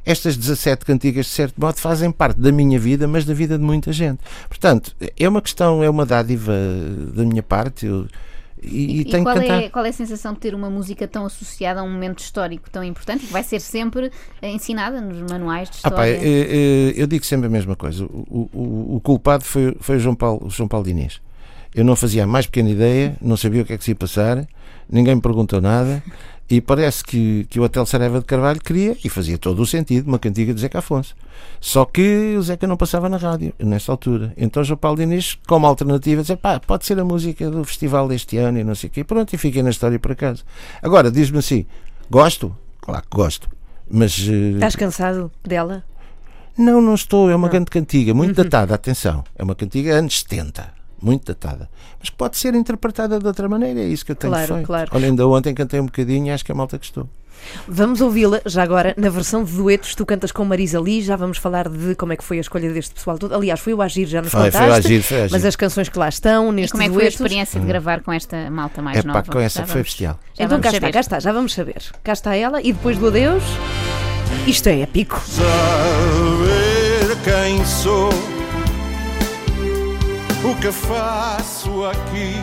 [0.04, 3.64] Estas 17 cantigas, de certo modo, fazem parte da minha vida, mas da vida de
[3.64, 4.18] muita gente.
[4.48, 6.52] Portanto, é uma questão, é uma dádiva
[7.14, 8.06] da minha parte eu-
[8.64, 11.80] e, e E qual é, qual é a sensação de ter uma música tão associada
[11.80, 14.10] a um momento histórico tão importante que vai ser sempre
[14.40, 16.28] eh, ensinada nos manuais de Ah, pá, história?
[16.28, 18.04] eh, eu digo sempre a mesma coisa.
[18.04, 21.20] O, o- o culpado foi, foi o, João Paulo, o João Paulo Diniz.
[21.74, 23.96] Eu não fazia a mais pequena ideia, não sabia o que é que se ia
[23.96, 24.46] passar,
[24.88, 26.00] ninguém me perguntou nada.
[26.52, 30.06] E parece que, que o Hotel Saraiva de Carvalho queria, e fazia todo o sentido,
[30.06, 31.14] uma cantiga de Zeca Afonso.
[31.58, 34.34] Só que o Zeca não passava na rádio, nessa altura.
[34.36, 38.36] Então João Paulo Diniz, como alternativa, dizia, pá, pode ser a música do festival deste
[38.36, 39.02] ano e não sei o quê.
[39.02, 40.44] Pronto, e fiquei na história por acaso.
[40.82, 41.64] Agora, diz-me assim,
[42.10, 42.54] gosto?
[42.82, 43.48] Claro que gosto.
[43.90, 45.82] Mas eh, Estás cansado dela?
[46.58, 47.30] não, não estou.
[47.30, 47.52] É uma Não.
[47.52, 49.24] grande cantiga, muito datada, atenção.
[49.38, 50.68] É uma cantiga anos 70,
[51.02, 51.68] muito datada.
[51.98, 54.66] Mas que pode ser interpretada de outra maneira, é isso que eu tenho Claro, feito.
[54.66, 54.90] claro.
[54.94, 57.08] Olha, ainda ontem cantei um bocadinho e acho que a malta gostou.
[57.66, 59.96] Vamos ouvi-la já agora na versão de duetos.
[59.96, 62.72] Tu cantas com Marisa Lee, já vamos falar de como é que foi a escolha
[62.72, 63.34] deste pessoal todo.
[63.34, 64.70] Aliás, foi o Agir, já nos Foi, foi contaste.
[64.72, 65.32] a agir, foi a agir.
[65.32, 67.20] Mas as canções que lá estão, E nestes como é que foi a duetos.
[67.20, 69.22] experiência de gravar com esta malta mais É nova?
[69.24, 70.20] pá, com essa Já foi bestial.
[70.38, 70.92] já então cá está, saber.
[70.92, 71.82] cá está, já vamos saber.
[72.04, 73.42] Cá está ela e depois do adeus.
[74.46, 75.20] Isto é épico.
[75.26, 78.10] Saber quem sou,
[80.44, 82.34] o que faço aqui.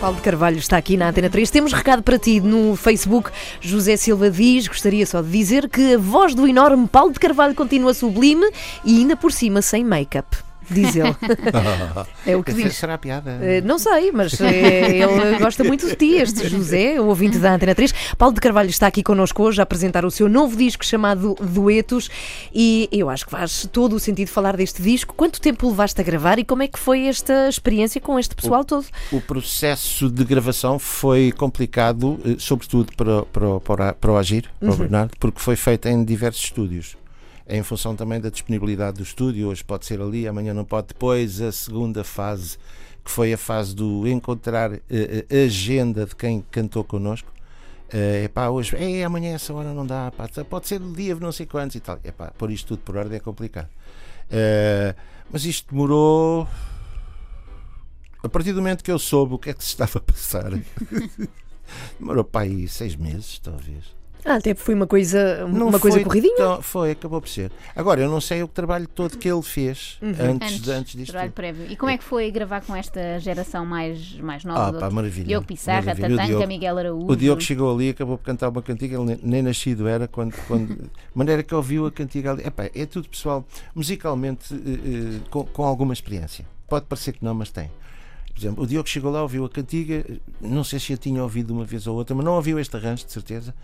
[0.00, 1.48] Paulo de Carvalho está aqui na Antena 3.
[1.50, 3.30] Temos recado para ti no Facebook.
[3.60, 7.54] José Silva diz: gostaria só de dizer que a voz do enorme Paulo de Carvalho
[7.54, 8.50] continua sublime
[8.84, 10.45] e ainda por cima sem make-up.
[10.70, 11.14] Diz ele.
[12.26, 12.74] é o que diz.
[12.76, 13.38] Será piada?
[13.42, 17.54] Eh, Não sei, mas eh, ele gosta muito de ti, este José, o ouvinte da
[17.54, 17.92] Antena 3.
[18.16, 22.08] Paulo de Carvalho está aqui connosco hoje a apresentar o seu novo disco chamado Duetos
[22.54, 25.14] e eu acho que faz todo o sentido falar deste disco.
[25.14, 28.64] Quanto tempo levaste a gravar e como é que foi esta experiência com este pessoal
[28.64, 28.86] todo?
[29.12, 34.72] O processo de gravação foi complicado, eh, sobretudo para, para, para, para o Agir, para
[34.72, 36.96] o Bernardo, porque foi feito em diversos estúdios.
[37.48, 40.88] Em função também da disponibilidade do estúdio, hoje pode ser ali, amanhã não pode.
[40.88, 42.58] Depois, a segunda fase,
[43.04, 47.32] que foi a fase do encontrar eh, a agenda de quem cantou connosco.
[47.88, 51.46] É epá, hoje, é, amanhã essa hora não dá, pá, pode ser dia não sei
[51.46, 52.00] quantos e tal.
[52.02, 53.68] Epá, pôr isto tudo por ordem é complicado.
[54.28, 54.94] Eh,
[55.30, 56.48] mas isto demorou.
[58.22, 60.50] A partir do momento que eu soube o que é que se estava a passar,
[61.98, 63.95] demorou para aí seis meses, talvez.
[64.28, 66.34] Ah, até foi uma coisa, Não uma coisa corridinha.
[66.36, 67.50] tão- foi, acabou por ser.
[67.76, 70.14] Agora, eu não sei o trabalho todo que ele fez Uhum.
[70.34, 71.12] antes, de- antes disto.
[71.12, 71.36] trabalho tudo.
[71.36, 71.66] prévio.
[71.70, 74.66] E como é que foi gravar com esta geração mais, mais nova?
[74.66, 75.26] Ah, do- pá, maravilha.
[75.28, 76.06] Diogo Pissarra, maravilha.
[76.08, 77.06] O Tatanka, Diogo- Miguel Araújo.
[77.12, 80.08] O Diogo chegou ali e acabou por cantar uma cantiga, ele nem, nem nascido era,
[80.08, 82.44] quando, quando de maneira que ouviu a cantiga ali.
[82.44, 86.44] Epá, é tudo pessoal, musicalmente, eh, eh, com, com alguma experiência.
[86.68, 87.70] Pode parecer que não, mas tem.
[88.34, 90.04] Por exemplo, o Diogo chegou lá, ouviu a cantiga,
[90.42, 93.06] não sei se a tinha ouvido uma vez ou outra, mas não ouviu este arranjo,
[93.06, 93.54] de certeza.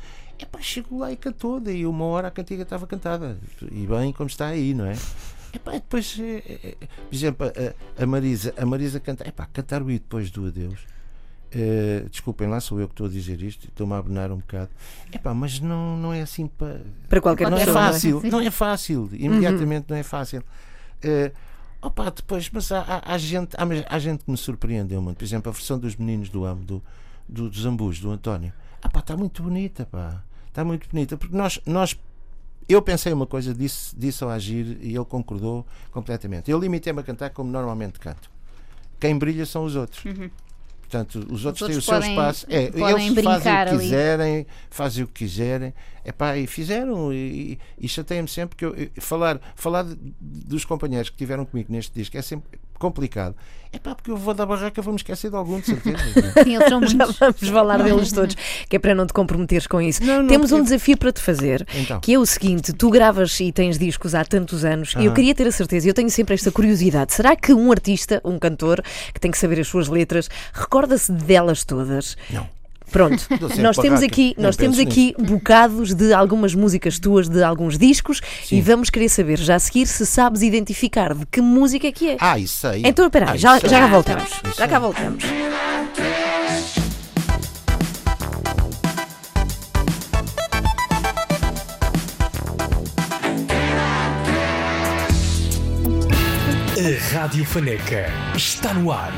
[0.42, 3.38] Epá, chegou lá e cantou, daí uma hora a cantiga estava cantada.
[3.70, 4.94] E bem como está aí, não é?
[5.54, 6.76] Epá, depois, eh, eh,
[7.08, 10.80] por exemplo, a, a Marisa, a Marisa canta, epá, cantar o I depois do adeus.
[11.54, 14.70] Eh, desculpem lá, sou eu que estou a dizer isto, estou-me a abonar um bocado.
[15.12, 16.80] Epá, mas não, não é assim para.
[17.08, 17.74] Para qualquer Não é pessoa.
[17.80, 17.92] não é?
[17.92, 20.42] fácil, não é fácil, imediatamente não é fácil.
[21.02, 21.30] Eh,
[21.82, 25.18] opa, depois, mas há, há- há gente, há, há gente que me surpreendeu muito.
[25.18, 26.82] Por exemplo, a versão dos meninos do Amo, do,
[27.28, 28.52] do, dos Ambus, do António.
[28.82, 30.24] Ah, pá, está muito bonita, pá.
[30.52, 31.16] Está muito bonita.
[31.16, 31.98] Porque nós, nós
[32.68, 36.50] eu pensei uma coisa, disse, disse ao Agir e ele concordou completamente.
[36.50, 38.30] Eu limitei-me a cantar como normalmente canto.
[39.00, 40.04] Quem brilha são os outros.
[40.80, 42.46] Portanto, os outros têm o outros seu podem- espaço.
[42.50, 43.78] É, podem eles fazem o que ali.
[43.78, 45.74] quiserem, fazem o que quiserem.
[46.04, 47.12] Epá, e fizeram.
[47.12, 49.86] E, e chateia-me sempre que eu, eu- falar, falar
[50.20, 53.34] dos companheiros que estiveram comigo neste disco é sempre complicado.
[53.74, 55.98] É pá, porque eu vou da barraca, vou-me esquecer de algum, de certeza.
[56.44, 57.18] Sim, eles são Já muitos.
[57.18, 58.34] vamos falar deles todos,
[58.68, 60.04] que é para não te comprometeres com isso.
[60.04, 61.98] Não, não, Temos um desafio para te fazer, Então.
[62.00, 65.14] que é o seguinte: tu gravas e tens discos há tantos anos, e eu Ah.
[65.14, 68.82] queria ter a certeza, eu tenho sempre esta curiosidade: será que um artista, um cantor,
[69.14, 72.14] que tem que saber as suas letras, recorda-se delas todas?
[72.28, 72.46] Não.
[72.90, 73.26] Pronto,
[73.60, 78.60] nós temos aqui, nós temos aqui bocados de algumas músicas tuas, de alguns discos, e
[78.60, 82.16] vamos querer saber já a seguir se sabes identificar de que música é que é.
[82.20, 82.82] Ah, isso aí.
[82.84, 84.24] Então, espera aí, Ah, já, já cá voltamos.
[84.24, 84.82] Isso Já cá aí.
[84.82, 85.24] voltamos.
[96.76, 99.12] A Rádio Faneca está no ar.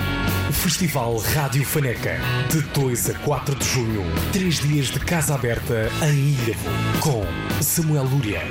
[0.48, 2.18] O Festival Rádio Faneca,
[2.50, 4.04] de 2 a 4 de junho.
[4.32, 7.24] Três dias de casa aberta em Ilhavo, com
[7.62, 8.42] Samuel Lúria,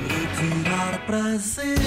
[0.64, 1.78] dar prazer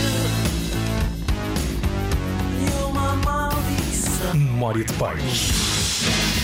[2.60, 4.34] e uma maldição.
[4.34, 5.54] Memória de Peixe.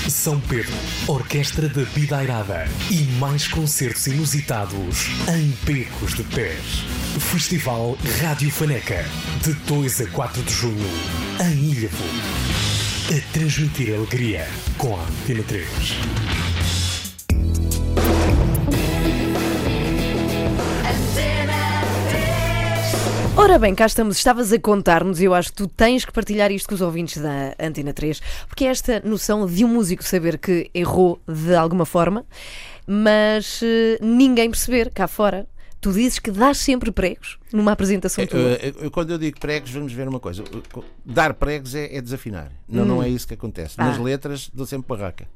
[0.10, 0.74] São Pedro,
[1.08, 6.84] Orquestra da Bidairada e mais concertos inusitados em Becos de Pés.
[7.20, 9.06] Festival Rádio Faneca,
[9.42, 10.90] de 2 a 4 de junho,
[11.40, 12.04] em Ilhavo.
[13.12, 15.68] A transmitir alegria com a Antena 3.
[23.36, 24.18] Ora bem, cá estamos.
[24.18, 27.22] Estavas a contar-nos, e eu acho que tu tens que partilhar isto com os ouvintes
[27.22, 31.86] da Antena 3, porque é esta noção de um músico saber que errou de alguma
[31.86, 32.26] forma,
[32.88, 35.46] mas eh, ninguém perceber cá fora.
[35.84, 38.40] Tu dizes que dás sempre pregos numa apresentação tua.
[38.40, 40.42] Eh, Quando eu digo pregos, vamos ver uma coisa.
[41.06, 42.54] Dar pregos é, é desafinar.
[42.70, 43.78] Não, não é isso que acontece.
[43.78, 44.02] Nas Ah.
[44.02, 45.28] letras, dou sempre barraca.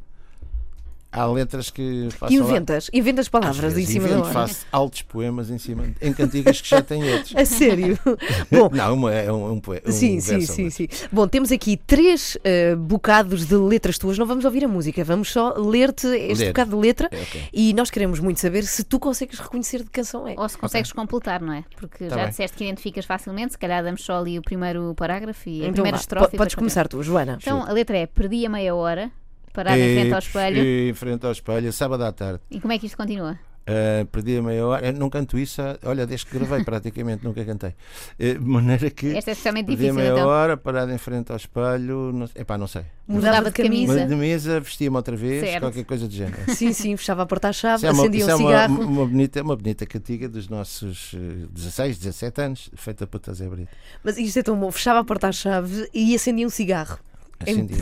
[1.10, 4.34] Há letras que faço Inventas, inventas Às palavras em cima da invento, hora.
[4.34, 7.34] faço altos poemas em cima, em cantigas que já têm outros.
[7.36, 7.98] A sério?
[8.52, 10.88] Bom, não, uma, é um, um, poe- um Sim, sim, sim, sim.
[11.12, 14.18] Bom, temos aqui três eh, bocados de letras tuas.
[14.18, 16.48] Não vamos ouvir a música, vamos só ler-te este Ler.
[16.50, 17.10] bocado de letra.
[17.12, 17.42] É, ok.
[17.54, 20.36] E nós queremos muito saber se tu consegues reconhecer de canção é.
[20.38, 21.64] Ou se consegues completar, não é?
[21.78, 22.30] Porque Tá já bem.
[22.30, 25.74] disseste que identificas facilmente, se calhar damos só ali o primeiro parágrafo e a Então
[25.74, 26.32] primeira vá, estrofe.
[26.32, 27.38] po- Podes começar tu, Joana.
[27.42, 29.10] Então a letra é Perdi a meia hora,
[29.58, 30.64] parada em frente ao espelho.
[30.64, 32.40] E, em frente ao espelho, sábado à tarde.
[32.52, 33.40] E como é que isto continua?
[33.68, 34.88] Uh, perdi a meia hora.
[34.88, 37.72] Eu não canto isso, olha, desde que gravei, praticamente nunca cantei.
[38.18, 40.30] Uh, de maneira que Esta é especialmente perdi a difícil, meia então.
[40.30, 42.14] hora, parado em frente ao espelho.
[42.14, 42.84] Não, epá, não sei.
[43.06, 44.06] Mudava de camisa.
[44.06, 45.64] De mesa, vestia-me outra vez, Certo.
[45.64, 46.38] qualquer coisa do género.
[46.56, 48.82] Sim, sim, fechava a porta-chave, Isso é uma, acendia isso um é uma, cigarro.
[48.84, 53.72] uma bonita, uma bonita cantiga dos nossos eh, 16, 17 anos, feita por Tazé Brito.
[54.02, 54.72] Mas isto é tão bom.
[54.72, 57.00] Fechava a porta-chave e acendia um cigarro.
[57.40, 57.76] Acendi.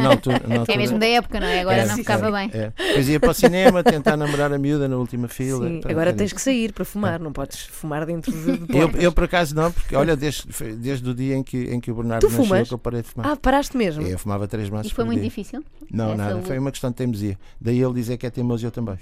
[0.00, 1.60] Na altura, na É altura- mesmo da época, não é?
[1.60, 2.50] Agora É, não ficava é, bem.
[2.52, 2.72] é.
[2.76, 5.66] Depois ia para o cinema tentar namorar a miúda na última fila.
[5.66, 8.76] Sim, Pronto, agora era tens que sair para fumar, não podes fumar dentro de, de
[8.78, 10.44] Eu, eu por acaso não, porque olha, desde,
[10.76, 12.68] desde o dia em que, em que o Bernardo Tu nasceu fumas?
[12.68, 13.30] que eu parei de fumar.
[13.32, 14.02] Ah, paraste mesmo.
[14.06, 15.28] Eu fumava três maços E foi por muito dia.
[15.28, 15.62] difícil.
[15.92, 17.36] Não, essa nada, foi uma questão de teimosia.
[17.60, 18.96] Daí ele dizer que é teimoso eu também.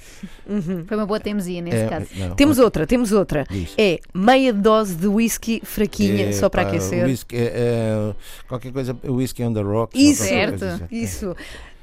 [0.86, 2.06] Foi uma boa teimosia nesse É, caso.
[2.16, 3.44] não, Temos outra, temos outra.
[3.50, 3.74] diz.
[3.76, 7.04] É meia dose de whisky fraquinha, É, só para pá, aquecer.
[7.04, 8.14] Whisky, é, é,
[8.48, 9.97] qualquer coisa, whisky on the rocks.
[10.00, 10.58] Isso, Certo.
[10.58, 10.88] coisa.
[10.90, 11.36] Isso.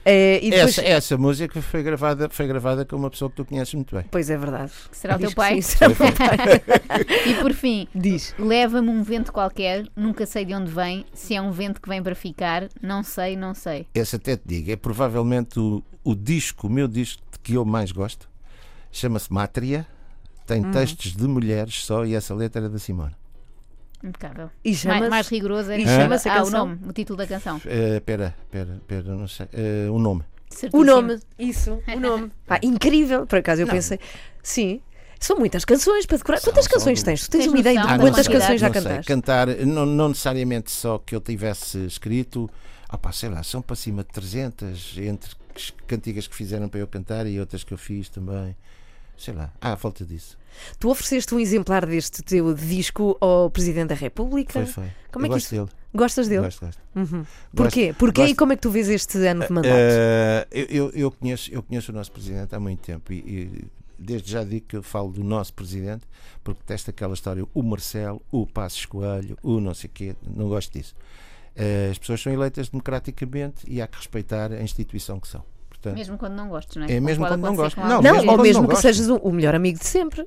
[0.08, 0.78] É, e depois...
[0.78, 4.06] Essa, essa música foi gravada, foi gravada com uma pessoa que tu conheces muito bem.
[4.12, 4.71] Pois é verdade.
[4.91, 5.62] Que será o teu pai?
[5.63, 6.62] sim, será o pai.
[7.25, 8.36] E por fim, Diz.
[8.38, 11.06] leva-me um vento qualquer, nunca sei de onde vem.
[11.12, 13.88] Se é um vento que vem para ficar, não sei, não sei.
[13.95, 17.91] Esse até te digo, é provavelmente o, o disco, o meu disco que eu mais
[17.91, 18.30] gosto.
[18.91, 19.88] Chama-se Mátria.
[20.45, 20.69] Tem Hum.
[20.71, 23.15] textos de mulheres só e essa letra é da Simone.
[24.03, 24.49] Impecável.
[24.63, 25.10] E Mais, chama-se.
[25.10, 26.65] mais rigoroso era e chama-se a ah, o canção?
[26.67, 27.58] nome, o título da canção.
[27.58, 29.47] Espera, espera, espera, não sei.
[29.53, 30.21] Eh, o nome.
[30.21, 30.86] O Certíssimo.
[30.86, 32.31] nome, isso, o nome.
[32.45, 33.99] Pá, incrível, por acaso eu pensei.
[34.43, 34.81] Sim,
[35.19, 36.38] são muitas canções para decorar.
[36.39, 37.21] São, Quantas são canções tens?
[37.23, 39.08] Tu tens Tens uma ideia de não quantas canções já não cantaste?
[39.08, 42.49] Cantar, não, não necessariamente só que eu tivesse escrito,
[42.88, 46.79] ah pá, sei lá, são para cima de 300, entre as cantigas que fizeram para
[46.79, 48.55] eu cantar e outras que eu fiz também.
[49.17, 50.38] Sei lá, ah, falta disso.
[50.79, 54.53] Tu ofereceste um exemplar deste teu disco ao Presidente da República.
[54.53, 54.91] Foi, foi.
[55.11, 55.69] Como eu é que gosto dele.
[55.93, 56.41] Gostas dele?
[56.41, 56.81] Gosto, gosto.
[56.95, 57.05] Uhum.
[57.05, 57.27] Gosto.
[57.55, 57.95] Porquê?
[57.97, 58.37] Porquê e gosto.
[58.37, 59.73] como é que tu vês este ano de mandato?
[59.73, 63.65] Eh, eu, eu, conheço, eu conheço o nosso presidente há muito tempo e, e
[63.97, 66.03] desde já digo que eu falo do nosso presidente
[66.43, 70.73] porque testa aquela história, o Marcelo, o Passos Coelho, o não sei quê, não gosto
[70.73, 70.93] disso.
[71.55, 75.43] Eh, as pessoas são eleitas democraticamente e há que respeitar a instituição que são.
[75.85, 76.93] Portanto, Mesmo quando não gostes, não é?
[76.93, 77.79] É, mesmo quando não gosto.
[77.79, 78.81] Não, não, mesmo ou mesmo não que gosto.
[78.81, 80.23] sejas o, melhor amigo de sempre.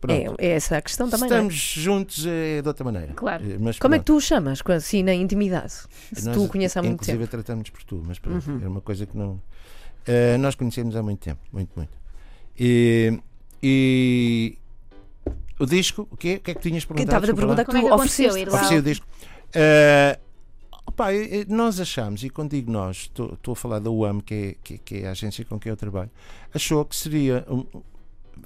[0.00, 0.34] pronto.
[0.38, 1.28] É, é essa a questão também.
[1.28, 1.38] não é?
[1.38, 3.12] estamos juntos é de outra maneira.
[3.14, 3.44] Claro.
[3.44, 5.72] Eh, mas Como é que tu o chamas, assim, na intimidade?
[6.12, 7.36] Se Nós, tu o conheces há muito inclusive, tempo.
[7.36, 7.42] Uhum.
[7.42, 9.40] tratamos por tu, mas pronto, era uma coisa que não.
[10.06, 11.92] Eh, nós conhecemos há muito tempo, muito, muito.
[12.58, 13.18] E,
[13.62, 14.56] e
[15.58, 16.36] o disco, o quê?
[16.36, 17.16] O que é que tinhas perguntado?
[17.24, 18.48] Estava a perguntar que Como é tu que aconteceu, ofereceste.
[18.48, 18.58] ir lá?
[18.62, 19.06] Ofereci o disco.
[19.54, 20.18] Eh,
[21.08, 24.56] eh, nós achamos, e quando digo nós, estou estou a falar da UAM, que é,
[24.62, 26.10] que, que é a agência com quem eu trabalho,
[26.54, 27.44] achou que seria.
[27.48, 27.64] um-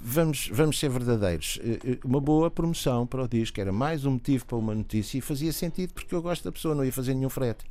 [0.06, 1.58] Vamos, vamos ser verdadeiros.
[1.62, 5.16] eh, eh, Uma boa promoção para o disco era mais um motivo para uma notícia
[5.16, 7.64] e fazia sentido porque eu gosto da pessoa, não ia fazer nenhum frete.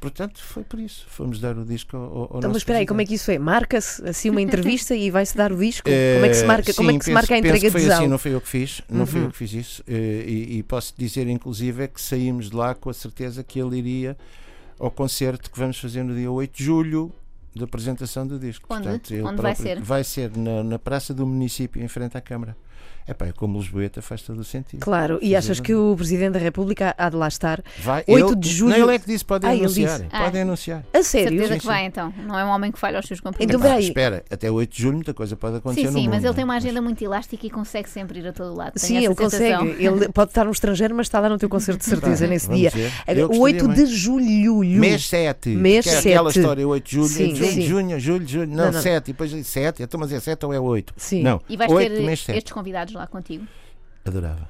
[0.00, 1.04] Portanto, foi por isso.
[1.08, 3.30] Fomos dar o disco ao, ao Então, nosso mas espera aí, como é que isso
[3.32, 3.38] é?
[3.38, 5.88] Marca-se assim uma entrevista e vai-se dar o disco?
[5.88, 7.60] Como é que se marca, como é que se sim, marca a penso- penso entrega
[7.60, 9.26] que de foi assim, não foi eu que fiz, não foi Uhum.
[9.26, 9.82] eu que fiz isso.
[9.88, 13.58] eh, E, e posso dizer, inclusive, é que saímos de lá com a certeza que
[13.60, 14.16] ele iria
[14.78, 17.12] ao concerto que vamos fazer no dia 8 de julho
[17.56, 18.72] da apresentação do disco.
[18.72, 18.84] Onde?
[18.84, 19.80] Portanto, ele Onde vai ser?
[19.80, 22.56] Vai ser na, na Praça do Município, em frente à Câmara.
[23.06, 24.80] É pá, como Lisboeta faz todo o sentido.
[24.80, 27.62] Claro, e achas que o Presidente da República há de lá estar?
[27.78, 29.98] Vai, 8 ele, de julho- Não, ele é que disse, podem Ah, ele anunciar.
[30.00, 30.10] disse.
[30.10, 30.44] Podem Ah.
[30.44, 30.84] anunciar.
[30.92, 31.28] A sério?
[31.30, 31.66] Certeza Sim, que sim.
[31.68, 32.12] vai então.
[32.26, 33.62] Não é um homem que falha aos seus Então, compromissos.
[33.62, 33.84] peraí.
[33.88, 36.10] Espera, até 8 de julho muita coisa pode acontecer Sim, no sim, mundo.
[36.16, 38.74] mas ele tem uma Mas- agenda muito elástica e consegue sempre ir a todo lado.
[38.74, 39.58] Tenho Sim, ele sensação.
[39.66, 39.86] consegue.
[39.86, 42.60] Ele pode estar no estrangeiro, mas está lá no teu concerto de certeza nesse Vamos
[42.60, 42.70] dia.
[42.70, 44.58] O gostaria 8 de julho.
[44.78, 45.48] Mês 7.
[45.48, 46.40] Mês que é aquela 7.
[46.40, 47.60] história, 8 de julho, Sim, é julho, sim.
[47.62, 48.82] junho, julho, julho, não, Não, não.
[48.82, 50.92] 7, e depois 7, então mas é 7 ou é 8?
[50.96, 51.22] Sim.
[51.22, 52.36] Não, E vais 8 ter mês 7.
[52.36, 53.46] estes convidados lá contigo?
[54.04, 54.48] Adorava.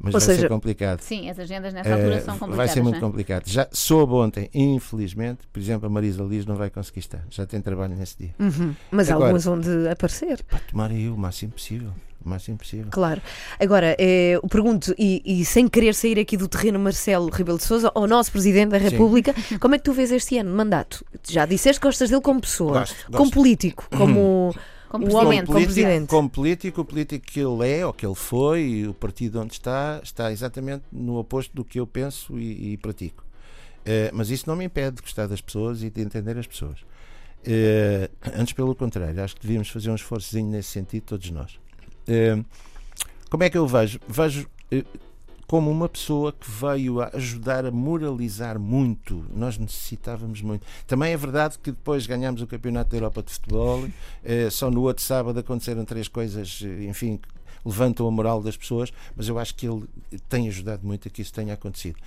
[0.00, 1.00] Mas Ou vai seja- ser complicado.
[1.00, 2.56] Sim, as agendas nessa altura Eh, são complicadas.
[2.56, 3.10] vai ser muito não é?
[3.10, 3.44] complicado.
[3.46, 7.24] Já soube ontem, infelizmente, por exemplo, a Marisa Liz não vai conseguir estar.
[7.30, 8.34] Já tem trabalho nesse dia.
[8.38, 8.74] Uhum.
[8.90, 10.42] Mas Agora- alguns vão de aparecer.
[10.42, 11.90] Para tomar aí o máximo possível.
[12.22, 12.86] O máximo possível.
[12.90, 13.22] Claro.
[13.58, 17.64] Agora, eh, eu pergunto, e, e sem querer sair aqui do terreno Marcelo Rebelo de
[17.64, 18.88] Souza, ao nosso Presidente da Sim.
[18.88, 21.04] República, como é que tu vês este ano de mandato?
[21.28, 23.34] Já disseste que gostas dele como pessoa, Gosto, como gosto.
[23.34, 24.54] político, como
[24.88, 26.08] Como o homem, como político, presidente.
[26.08, 29.54] como político, o político que ele é, ou que ele foi, e o partido onde
[29.54, 33.24] está, está exatamente no oposto do que eu penso e, e pratico.
[33.84, 36.78] Eh, mas isso não me impede de gostar das pessoas e de entender as pessoas.
[37.44, 41.58] Eh, antes, pelo contrário, acho que devíamos fazer um esforçozinho nesse sentido, todos nós.
[42.08, 42.42] Eh,
[43.28, 44.00] como é que eu vejo?
[44.08, 44.48] Vejo
[45.54, 49.24] como uma pessoa que veio a ajudar a moralizar muito.
[49.32, 50.66] Nós necessitávamos muito.
[50.84, 53.88] Também é verdade que depois ganhámos o Campeonato da Europa de Futebol,
[54.24, 57.28] eh, só no outro sábado aconteceram três coisas, eh, enfim, que
[57.64, 59.84] levantam a moral das pessoas, mas eu acho que ele
[60.28, 62.00] tem ajudado muito a que isso tenha acontecido.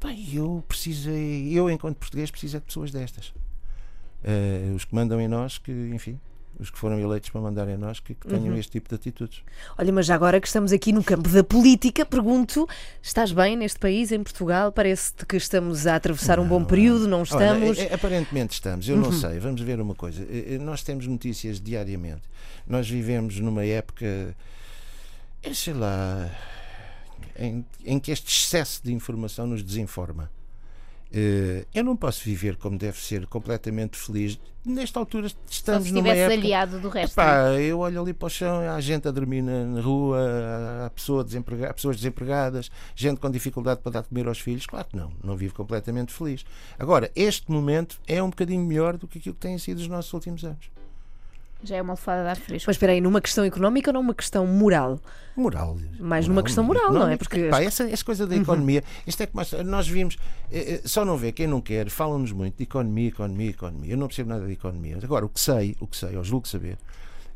[0.00, 3.32] Pá, eu precisei, eu enquanto português, preciso de pessoas destas.
[4.24, 6.18] Eh, os que mandam em nós, que, enfim,
[6.60, 9.42] os que foram eleitos para mandarem a nós, que, que tenham este tipo de atitudes.
[9.78, 12.68] Olha, mas já agora que estamos aqui no campo da política, pergunto:
[13.02, 14.70] estás bem neste país, em Portugal?
[14.70, 17.78] Parece-te que estamos a atravessar um bom período, não estamos?
[17.78, 19.38] Olha, é- é- aparentemente estamos, eu não sei.
[19.38, 20.24] Vamos ver uma coisa.
[20.60, 22.22] Nós temos notícias diariamente.
[22.66, 24.04] Nós vivemos numa época,
[25.42, 26.30] eh, sei lá,
[27.38, 30.30] em, em que este excesso de informação nos desinforma.
[31.12, 34.38] Eh, Eu não posso viver como deve ser, completamente feliz.
[34.64, 36.40] Nesta altura Só estamos se numa estivesse época.
[36.46, 37.16] aliado do resto.
[37.16, 37.28] não é?
[37.28, 40.18] Epá, eu olho ali para o chão, há gente a dormir na, rua,
[40.86, 44.66] há, pessoa desemprega- há pessoas desempregadas, gente com dificuldade para dar de comer aos filhos.
[44.66, 46.44] Claro que não, não vivo completamente feliz.
[46.78, 50.12] Agora, este momento é um bocadinho melhor do que aquilo que têm sido os nossos
[50.12, 50.70] últimos anos.
[51.62, 52.68] Já é uma alfada de ar fresco.
[52.68, 54.98] Mas espera aí, numa questão económica ou numa questão moral?
[55.36, 55.76] Moral.
[55.98, 57.16] Mais numa questão moral, não é?
[57.16, 60.16] Porque pá, essa, essa coisa da economia, isto é que mais, nós vimos,
[60.50, 63.92] eh, eh, só não vê quem não quer, falam-nos muito de economia, economia, economia.
[63.92, 64.98] Eu não percebo nada de economia.
[65.02, 66.78] Agora, o que sei, o que sei, eu julgo saber,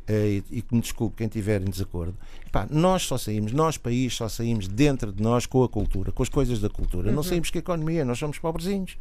[0.07, 2.15] eh, e, e que me desculpe quem estiver em desacordo,
[2.51, 6.23] pá, nós só saímos, nós, país, só saímos dentro de nós com a cultura, com
[6.23, 7.11] as coisas da cultura.
[7.11, 8.97] Não saímos com a economia, nós somos pobrezinhos.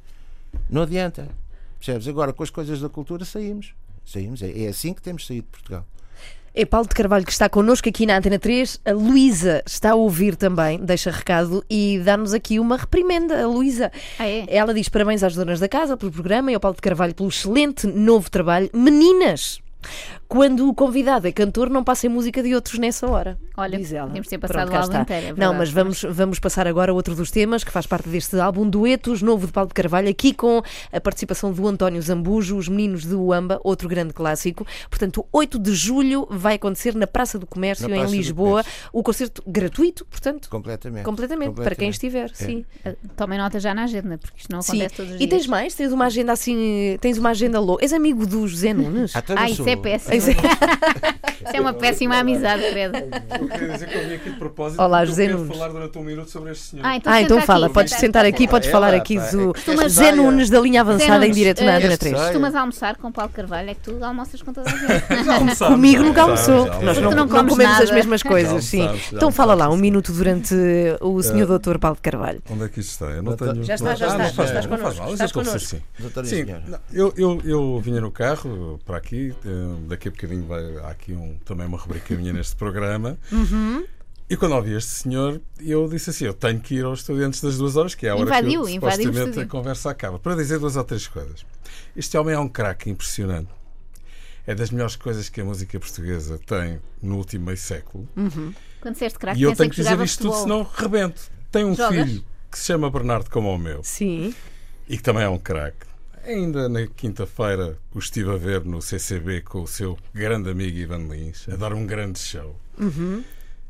[0.69, 1.29] Não adianta.
[1.79, 2.09] Percebes?
[2.09, 3.75] Agora, com as coisas da cultura, saímos.
[4.05, 4.43] Saímos.
[4.43, 5.87] É, é assim que temos saído de Portugal.
[6.57, 8.81] É Paulo de Carvalho que está connosco aqui na Antena 3.
[8.85, 13.43] A Luísa está a ouvir também, deixa recado e dá-nos aqui uma reprimenda.
[13.43, 13.91] A Luísa.
[14.21, 14.47] Ah, é?
[14.49, 17.29] Ela diz parabéns às donas da casa pelo programa e ao Paulo de Carvalho pelo
[17.29, 18.71] excelente novo trabalho.
[18.73, 19.64] Meninas!
[20.29, 23.39] Quando o convidado é cantor, não passem música de outros nessa hora.
[23.57, 24.07] Olha, diz ela.
[24.09, 26.91] podíamos ter Pronto, passado o cá álbum inteiro, é Não, mas vamos, vamos passar agora
[26.91, 30.09] a outro dos temas que faz parte deste álbum Duetos, novo de Paulo de Carvalho,
[30.09, 30.61] aqui com
[30.93, 34.67] a participação do António Zambujo, Os Meninos de Uamba, outro grande clássico.
[34.91, 38.73] Portanto, 8 de julho vai acontecer na Praça do Comércio, em Praça do Lisboa, Comércio.
[38.93, 41.05] o concerto gratuito, portanto, Completamente.
[41.05, 42.65] completamente, para quem estiver, sim.
[42.85, 44.73] Ah, Tomem nota já na agenda, porque isto não Sim.
[44.79, 45.31] acontece todos os E dias.
[45.31, 45.75] tens mais?
[45.75, 47.85] Tens uma agenda assim, tens uma agenda louca.
[47.85, 49.15] És amigo do José Nunes?
[49.15, 50.15] Ah, Ah, isso sou- é péssimo.
[50.15, 50.35] Isso é-
[51.45, 52.97] Isso é uma péssima amizade, credo.
[52.97, 55.55] Eu queria dizer que eu vim aqui de propósito Olá, José Nunes.
[55.55, 56.87] falar durante um minuto sobre este senhor.
[56.87, 59.83] Ah, então, Ah, então fala, aqui, podes senta sentar aqui, podes falar aqui é que
[59.83, 62.17] José Nunes da linha avançada em Nunes, direto na eh, Antena este 3.
[62.17, 62.25] sai.
[62.29, 65.59] Costumas almoçar com Paulo Carvalho, é que tu almoças com toda a gente.
[65.59, 66.65] Comigo nunca almoçou.
[66.83, 67.93] Nós não, Tu não comemos as nada.
[67.93, 68.89] mesmas coisas, sim.
[69.13, 70.55] Então fala lá, um minuto durante
[71.03, 72.41] o senhor doutor Paulo Carvalho.
[72.51, 73.07] Onde é que isto está?
[73.07, 73.65] Eu não Já tenho...
[73.65, 75.77] Já está, já está, não já faz estás connosco, estás connosco.
[76.25, 76.47] Sim,
[76.93, 79.49] eu, eu, eu vinha no carro para aqui, eh,
[79.89, 83.19] daqui a bocadinho vai, há aqui um, também uma rubrica minha neste programa.
[83.33, 83.85] Uhum.
[84.29, 87.59] E quando ouvi este senhor, eu disse assim: eu tenho que ir aos estudantes das
[87.59, 90.19] duas horas, que é a hora Invadiu, que eu, supostamente a conversa acaba.
[90.19, 91.45] Para dizer duas ou três coisas.
[91.95, 93.51] Este homem é um craque impressionante.
[94.47, 98.09] É das melhores coisas que a música portuguesa tem no último meio século.
[98.81, 101.31] Quando disseste craque, e eu tenho que que dizer isto tudo, senão rebento.
[101.51, 102.09] Tem um Jogas?
[102.09, 104.35] filho que se chama Bernardo, como o meu Sim.
[104.89, 105.84] e que também é um craque.
[106.27, 111.07] Ainda na quinta-feira o estive a ver no CCB com o seu grande amigo Ivan
[111.09, 112.57] Lins, a dar um grande show.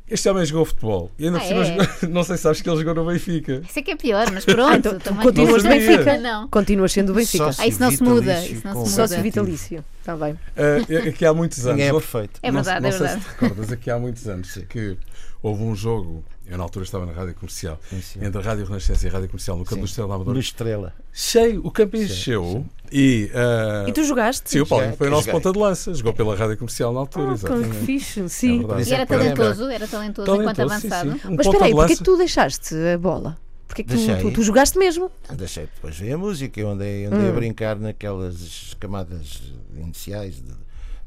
[0.07, 1.65] Este homem jogou futebol e ainda Ah, por cima é?
[1.65, 3.61] jogou- não sei se sabes que ele jogou no Benfica.
[3.67, 4.75] Isso é que é pior, mas pronto.
[4.75, 6.17] então também continuas no Benfica?
[6.17, 6.47] Não.
[6.47, 7.49] Continuas sendo o Benfica.
[7.57, 8.89] Ah, isso não se muda, isso não se muda.
[8.91, 9.83] Sócio vitalício.
[10.05, 10.37] Está bem.
[10.55, 11.71] Ah, aqui há muitos anos.
[11.71, 12.39] Ninguém é não- perfeito.
[12.43, 13.23] É não- verdade, não é sei verdade.
[13.23, 14.97] se te recordas, aqui há muitos anos que
[15.41, 18.19] houve um jogo, eu na altura estava na rádio comercial, Sim, sim.
[18.23, 19.81] entre a Rádio Renascença e a Rádio Comercial no campo Sim.
[19.81, 20.39] do Estrela da No.
[20.39, 20.93] Estrela.
[21.11, 23.31] Cheio, o campo encheu e.
[23.33, 24.47] ah, E tu jogaste?
[24.51, 27.25] Sim, o Paulo foi o nosso ponta de lança, jogou pela rádio comercial na altura,
[27.25, 27.75] Ah, que exatamente.
[27.85, 28.63] fixe, sim.
[28.77, 28.87] É.
[28.87, 31.19] E era talentoso, era talentoso, enquanto Talentoso, sim, avançado.
[31.19, 31.27] sim.
[31.29, 31.95] Um Mas espera aí, porquê lança.
[31.97, 33.37] que tu deixaste a bola?
[33.67, 35.11] Porquê que tu, tu, tu jogaste mesmo?
[35.35, 39.41] Deixei, depois veio a música, eu andei, andei a brincar naquelas camadas
[39.75, 40.53] iniciais de-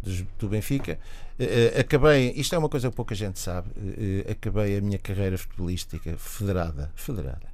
[0.02, 0.98] dos- do Benfica.
[1.38, 3.68] Eh, acabei, isto é uma coisa que pouca gente sabe,
[4.26, 7.46] eh, acabei a minha carreira futebolística federada, federada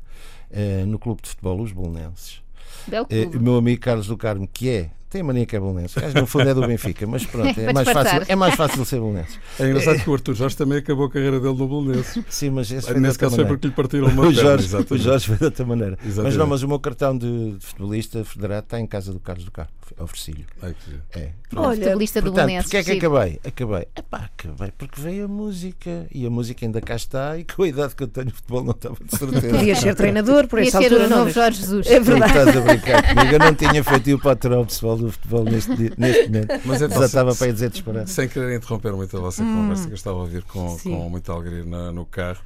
[0.51, 2.43] eh, no clube de futebol Os Bolonenses.
[2.87, 3.37] Belo clube.
[3.37, 6.27] o meu amigo Carlos do Carmo, que é, tem mania que é bolonense, mas no
[6.27, 9.39] fundo é do Benfica, mas pronto, é mais, fácil, é mais fácil ser bolonense.
[9.61, 12.23] É engraçado que o Arthur Jorge também acabou a carreira dele no Bolonenses.
[12.29, 13.49] Sim, mas esse foi Nesse caso foi maneira.
[13.61, 14.99] porque lhe partiram uma O perna, Jorge, o.
[14.99, 15.97] Jorge foi de outra maneira.
[16.01, 16.39] Mas Exatamente.
[16.39, 19.71] não, mas o meu cartão de, futebolista federado está em casa do Carlos do Carmo.
[20.01, 20.45] Ofereci-lhe.
[20.61, 21.03] Que giro.
[21.15, 21.29] É.
[21.55, 22.65] Olha, futebolista do Portanto, Bolonenses.
[22.65, 23.41] porque é que acabei?
[23.45, 23.87] Acabei.
[23.97, 27.69] Epá, acabei porque veio a música e a música ainda cá está e com a
[27.69, 29.49] idade que eu tenho, o futebol não estava de certeza.
[29.57, 31.17] Podias ser treinador por Podia essa ser altura, o não.
[31.19, 31.87] novo mas- Jorge Jesus.
[31.87, 32.33] É verdade.
[32.39, 33.33] estás a brincar comigo.
[33.35, 36.49] Eu não tinha feito o patrão pessoal do futebol neste, neste momento.
[36.65, 38.09] Mas então, Já estava para dizer disparado.
[38.11, 40.91] Sem querer interromper muito a vossa conversa, que eu estava a ouvir com, Sim.
[40.91, 42.41] com muita alegria na- no carro,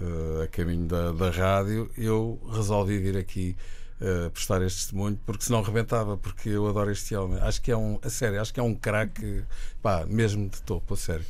[0.00, 3.56] eh, a caminho da, da rádio, eu resolvi vir aqui
[4.00, 7.38] eh, prestar este testemunho, porque senão rebentava, porque eu adoro este homem.
[7.40, 9.42] Acho que é um, a sério, acho que é um craque,
[9.82, 11.24] pá, mesmo de topo, a sério.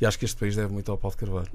[0.00, 1.48] E acho que este país deve muito ao Paulo de Carvalho.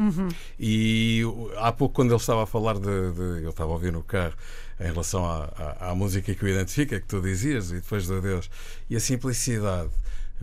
[0.60, 3.91] E o- há pouco, quando ele estava a falar de, de- Eu estava a ouvir
[3.91, 4.34] no carro
[4.79, 5.45] em relação à,
[5.79, 8.49] à, à música que o identifica, que tu dizias, e depois de Deus,
[8.89, 9.89] e a simplicidade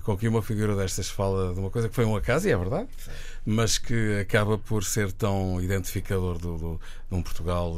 [0.02, 2.56] com que uma figura destas fala de uma coisa que foi um acaso, e é
[2.56, 2.88] verdade,
[3.44, 7.76] mas que acaba por ser tão identificador do, do, de um Portugal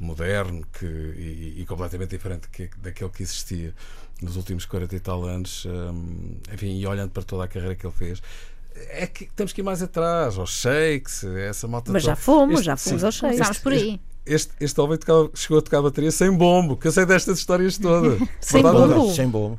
[0.00, 3.74] moderno que, e, e completamente diferente que, daquele que existia
[4.22, 5.66] nos últimos 40 e tal anos.
[5.66, 8.22] hum, enfim, e olhando para toda a carreira que ele fez.
[8.90, 12.22] É que temos que ir mais atrás, aos shakes, essa malta Mas já toda.
[12.22, 13.32] fomos, Este- já fomos sim, aos seis.
[13.32, 14.00] Começámos por aí.
[14.26, 17.78] Este, este homem tocava- chegou a tocar bateria sem bombo, que eu sei destas histórias
[17.78, 18.18] todas.
[18.40, 19.10] Sem bombo?
[19.14, 19.58] Sem bom.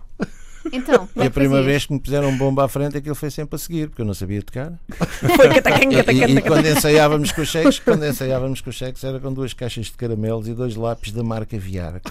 [0.72, 3.30] Então, E é a primeira vez que me puseram um bomba à frente, aquilo foi
[3.30, 4.74] sempre a seguir, porque eu não sabia tocar.
[5.20, 5.48] Foi
[6.14, 9.54] E, e quando ensaiávamos com os cheques, quando ensaiávamos com os cheques, era com duas
[9.54, 12.02] caixas de caramelos e dois lápis da marca Viar.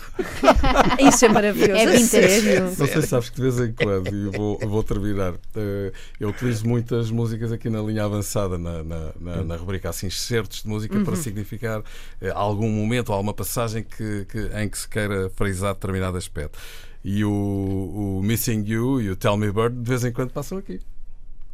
[1.00, 1.72] Isso é maravilhoso.
[1.80, 2.60] É a vintage.
[2.60, 5.92] Não sei se sabes que de vez em quando, e eu vou, vou terminar, eh,
[6.20, 10.62] eu utilizo muitas músicas aqui na linha avançada, na, na, na, na rubrica assim, excertos
[10.62, 11.82] de música para significar
[12.20, 16.58] eh, algum momento, alguma passagem que, que- em que se queira frisar determinado aspecto.
[17.04, 20.58] E o, o Missing You e o Tell Me Bird de vez em quando passam
[20.58, 20.80] aqui.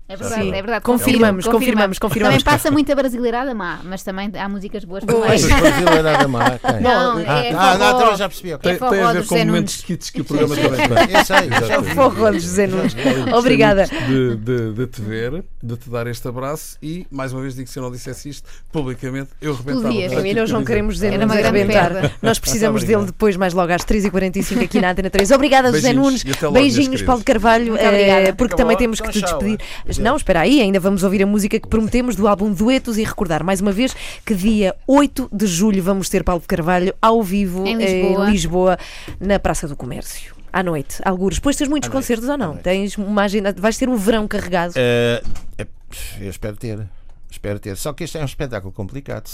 [0.06, 0.48] É verdade, Sim.
[0.50, 0.84] é verdade.
[0.84, 2.42] Confirmamos, confirmamos, confirmamos.
[2.42, 5.22] Também passa muita brasileirada má, mas também há músicas boas também.
[5.22, 6.58] Brasileirada má.
[6.58, 6.80] quem?
[6.82, 7.78] Não, ah, é ah, forró.
[7.78, 8.52] não, então já percebi.
[8.52, 8.70] ok.
[8.70, 11.16] Tem, forró tem a ver com José momentos kits que o programa também tem.
[11.16, 11.94] Eu sei, eu Exatamente.
[11.94, 12.92] Forró de José Nunes.
[12.92, 13.86] Gostei Obrigada.
[13.86, 17.66] De, de, de te ver, de te dar este abraço e, mais uma vez, digo
[17.66, 19.88] que se eu não dissesse isto publicamente, eu rebentava.
[19.88, 20.12] Podias.
[20.12, 21.90] Emílio, nós não queremos dizer arrebentar.
[21.90, 22.12] perda.
[22.20, 25.30] Nós precisamos dele depois, mais logo às 3h45 aqui na Antena 3.
[25.30, 26.22] Obrigada, José Nunes.
[26.22, 27.00] e Beijinhos.
[27.00, 27.74] Paulo Carvalho.
[27.78, 29.58] Eh, porque também temos que Então te despedir.
[30.04, 33.42] Não, espera aí, ainda vamos ouvir a música que prometemos do álbum Duetos e recordar
[33.42, 37.66] mais uma vez que dia 8 de julho vamos ter Paulo de Carvalho ao vivo
[37.66, 38.28] Em eh, Lisboa.
[38.28, 38.78] em Lisboa,
[39.18, 40.34] na Praça do Comércio.
[40.52, 41.38] À noite, algures.
[41.38, 42.48] Depois tens muitos À noite, concertos ou à não?
[42.48, 42.62] noite.
[42.62, 44.74] Tens uma agenda, vais ter um verão carregado.
[44.76, 45.20] É,
[46.20, 46.78] eu espero ter.
[47.34, 47.76] Espero ter.
[47.76, 49.28] Só que este é um espetáculo complicado.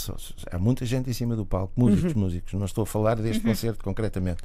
[0.50, 1.72] Há muita gente em cima do palco.
[1.76, 2.20] Músicos, Uhum.
[2.22, 2.52] músicos.
[2.54, 4.42] Não estou a falar deste concerto concretamente.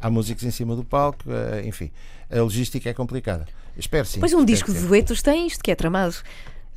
[0.00, 1.22] Há músicos em cima do palco.
[1.30, 1.90] eh, enfim,
[2.30, 3.46] a logística é complicada.
[3.76, 4.20] Espero sim.
[4.20, 6.14] Pois um disco de duetos tens, que é tramado.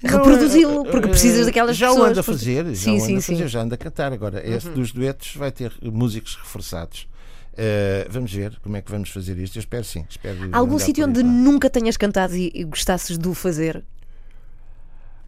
[0.03, 2.07] Reproduzi-lo, eh, porque eh, precisas daquelas já pessoas.
[2.07, 3.47] o ando a porque- fazer, já Sim, sim, a fazer, sim.
[3.47, 4.11] já ando a cantar.
[4.13, 7.07] Agora, este dos duetos vai ter músicos reforçados.
[7.57, 9.57] Eh, vamos ver como é que vamos fazer isto.
[9.57, 10.05] Eu espero sim.
[10.09, 13.84] Espero Algum sítio onde nunca tenhas cantado e, e gostasses de o fazer?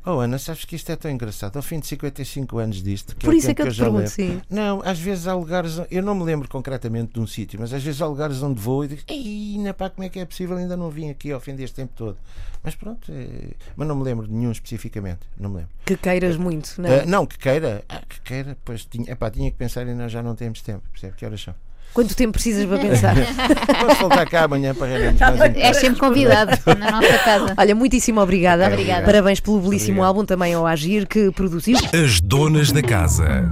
[0.06, 1.58] Oh Ana, sabes que isto é tão engraçado.
[1.58, 3.78] Ao fim de 55 anos disto, que Por é isso é tempo que eu te
[3.78, 4.42] já pergunto, sim.
[4.50, 7.84] Não, às vezes há lugares, eu não me lembro concretamente de um sítio, mas às
[7.84, 10.56] vezes há lugares onde vou e digo, ei, na pá, como é que é possível?
[10.58, 12.18] Ainda não vim aqui ao fim deste tempo todo.
[12.64, 15.72] Mas pronto, é- mas não me lembro de nenhum especificamente, não me lembro.
[15.86, 17.02] Que queiras muito, não é?
[17.02, 20.12] Ah, não, que queira, ah, que queira, pois tinha, epá, tinha que pensar e nós
[20.12, 21.16] já não temos tempo, percebe?
[21.18, 21.54] Que horas são?
[21.94, 23.16] Quanto tempo precisas para pensar?
[23.86, 25.76] Posso voltar cá amanhã para reunirmos mais um És bocado.
[25.80, 27.54] sempre convidado na nossa casa.
[27.58, 28.64] Olha, muitíssimo obrigada.
[28.66, 29.06] Ok, obrigado.
[29.06, 30.08] Parabéns pelo belíssimo Obrigado.
[30.08, 31.78] álbum também ao Agir que produziu.
[31.94, 33.50] As donas da casa.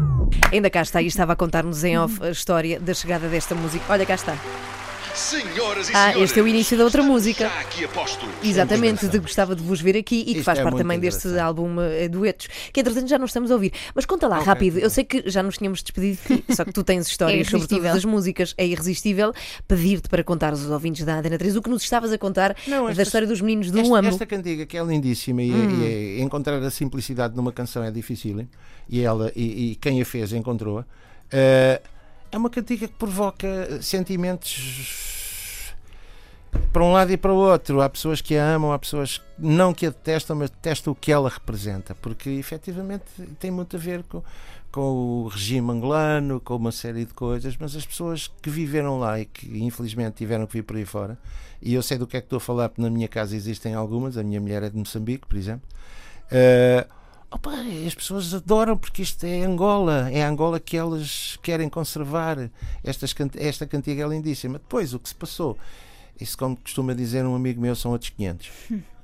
[0.52, 3.84] Ainda cá está e estava a contar-nos em off a história da chegada desta música.
[3.90, 4.36] Olha, cá está.
[5.18, 7.46] Senhoras e Ah, senhores, este é o início da outra música.
[7.50, 8.24] Já aqui aposto.
[8.44, 11.28] Exatamente, de gostava de vos ver aqui e que Isto faz é parte também deste
[11.40, 13.74] álbum eh, Duetos, que entretanto já não estamos a ouvir.
[13.96, 16.20] Mas conta lá, Ok, rápido, eu sei que já nos tínhamos despedido
[16.56, 17.84] só que tu tens histórias sobre irresistível.
[17.90, 19.34] todas as músicas, é irresistível
[19.68, 22.86] pedir-te para contar aos ouvintes da Antena 3 o que nos estavas a contar Não,
[22.86, 24.08] da esta- história dos meninos do Esta, AMO.
[24.10, 25.82] esta cantiga que é lindíssima e, Hum.
[25.82, 28.48] e é- encontrar a simplicidade numa canção é difícil
[28.88, 30.86] e ela e, e quem a fez encontrou-a.
[31.32, 31.82] Eh,
[32.32, 35.74] é uma cantiga que provoca sentimentos
[36.72, 37.82] para um lado e para o outro.
[37.82, 41.12] Há pessoas que a amam, há pessoas não que a detestam, mas detestam o que
[41.12, 43.06] ela representa, porque efetivamente
[43.40, 44.24] tem muito a ver com,
[44.72, 49.20] com o regime angolano, com uma série de coisas, mas as pessoas que viveram lá
[49.20, 51.18] e que infelizmente tiveram que vir por aí fora,
[51.62, 53.74] e eu sei do que é que estou a falar, porque na minha casa existem
[53.74, 55.68] algumas, a minha mulher é de Moçambique, por exemplo.
[56.30, 56.86] Eh,
[57.38, 57.54] opa,
[57.86, 62.50] as pessoas adoram porque isto é Angola, é Angola que elas querem conservar.
[62.84, 64.58] Estas, esta cantiga é lindíssima.
[64.58, 65.58] Depois, o que se passou,
[66.20, 68.52] isso, como costuma dizer um amigo meu, são outros 500.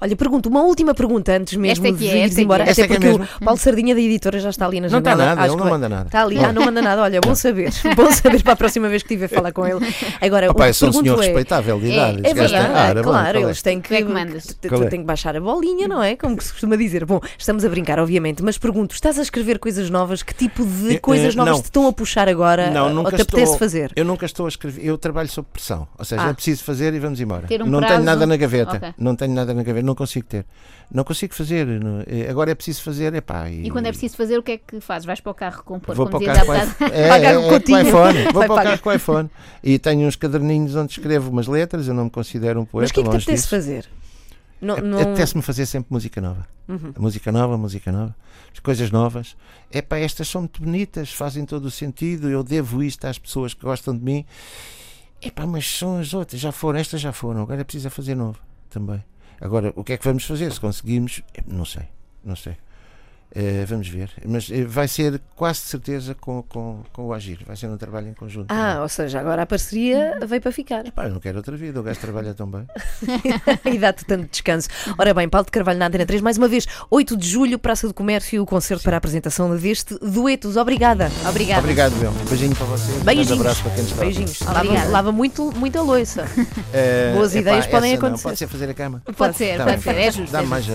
[0.00, 2.68] Olha, pergunto, uma última pergunta antes mesmo Esta aqui de é, ires aqui embora, é.
[2.70, 3.24] Esta até é porque mesmo.
[3.40, 5.28] o Paulo Sardinha da editora já está ali na Não está janela.
[5.30, 6.06] nada, Acho ele que não manda nada.
[6.06, 7.02] Está ali, ah, não manda nada.
[7.02, 7.70] Olha, bom saber.
[7.96, 9.80] Bom saber para a próxima vez que estiver a falar com ele.
[10.20, 12.20] Agora, Opa, o eu que sou um senhor é, respeitável de idade.
[12.24, 13.42] É verdade, Ah, claro, é?
[13.42, 14.46] eles têm que, Tu é que mandas.
[14.46, 14.86] tu- tu Qual é?
[14.86, 16.16] têm que baixar a bolinha, não é?
[16.16, 17.04] Como que se costuma dizer.
[17.04, 20.22] Bom, estamos a brincar, obviamente, mas pergunto, estás a escrever coisas novas?
[20.22, 21.60] Que tipo de Eh, coisas eh, novas não.
[21.60, 22.70] te estão a puxar agora?
[22.70, 23.92] Não, ou nunca te apetece estou- fazer?
[23.96, 25.86] Eu nunca estou a escrever, eu trabalho sob pressão.
[25.98, 26.30] Ou seja, Ah.
[26.30, 27.46] é preciso fazer e vamos embora.
[27.46, 27.94] Ter um não prazo.
[27.94, 28.94] tenho nada na gaveta.
[28.98, 30.46] Não tenho nada na gaveta, não consigo ter.
[30.92, 31.66] Não consigo fazer.
[31.66, 34.58] não- eh, Agora é preciso fazer, epá, E quando é preciso fazer, o que é
[34.58, 35.04] que fazes?
[35.06, 36.92] Vais para o carro compor, Vou como para o carro com iPhone.
[36.94, 37.90] É, é, o é, com.
[37.90, 39.30] Vou Vai para o carro com iPhone.
[39.62, 41.88] E tenho uns caderninhos onde escrevo umas letras.
[41.88, 42.84] Eu não me considero um poeta.
[42.84, 43.88] Mas o que é que te apetece fazer?
[44.60, 45.00] Não, É- não...
[45.00, 46.46] Apetece-me fazer sempre música nova.
[46.68, 46.92] Uhum.
[46.98, 48.14] Música nova, música nova.
[48.52, 49.36] As coisas novas.
[49.70, 52.30] É pá, estas são muito bonitas, fazem todo o sentido.
[52.30, 54.24] Eu devo isto às pessoas que gostam de mim.
[55.20, 57.42] É pá, mas são as outras, já foram, estas já foram.
[57.42, 58.38] Agora é preciso é fazer novo.
[58.70, 59.02] também.
[59.40, 60.52] Agora, o que é que vamos fazer?
[60.52, 61.84] Se conseguirmos, não sei,
[62.24, 62.56] não sei.
[63.36, 64.10] Eh, vamos ver.
[64.24, 67.40] Mas eh, vai ser quase de certeza com, com, com o Agir.
[67.44, 68.46] Vai ser um trabalho em conjunto.
[68.48, 70.84] Ah, ou seja, agora a parceria veio para ficar.
[70.92, 72.64] Pá, eu não quero outra vida, o gajo trabalha tão bem.
[73.74, 74.68] e dá-te tanto descanso.
[74.96, 77.88] Ora bem, Paulo de Carvalho na Antena 3, mais uma vez, 8 de julho, Praça
[77.88, 80.56] do Comércio, o concerto para a apresentação deste Duetos.
[80.56, 81.10] Obrigada.
[81.28, 81.60] Obrigada.
[81.60, 82.10] Obrigado, meu.
[82.12, 82.92] Um beijinho para você.
[82.92, 83.32] Um Beijinhos.
[83.40, 83.96] abraço para quem está.
[84.00, 84.40] Beijinhos.
[84.42, 86.24] Lava, lava muito, muita louça.
[86.72, 88.08] Eh, Boas epá, ideias podem essa não.
[88.08, 88.22] acontecer.
[88.28, 89.02] Pode ser fazer a cama.
[89.16, 89.82] Pode ser, Tá pode bem.
[89.94, 90.00] ser.
[90.00, 90.30] É justo.
[90.32, 90.66] Dá-me é mais.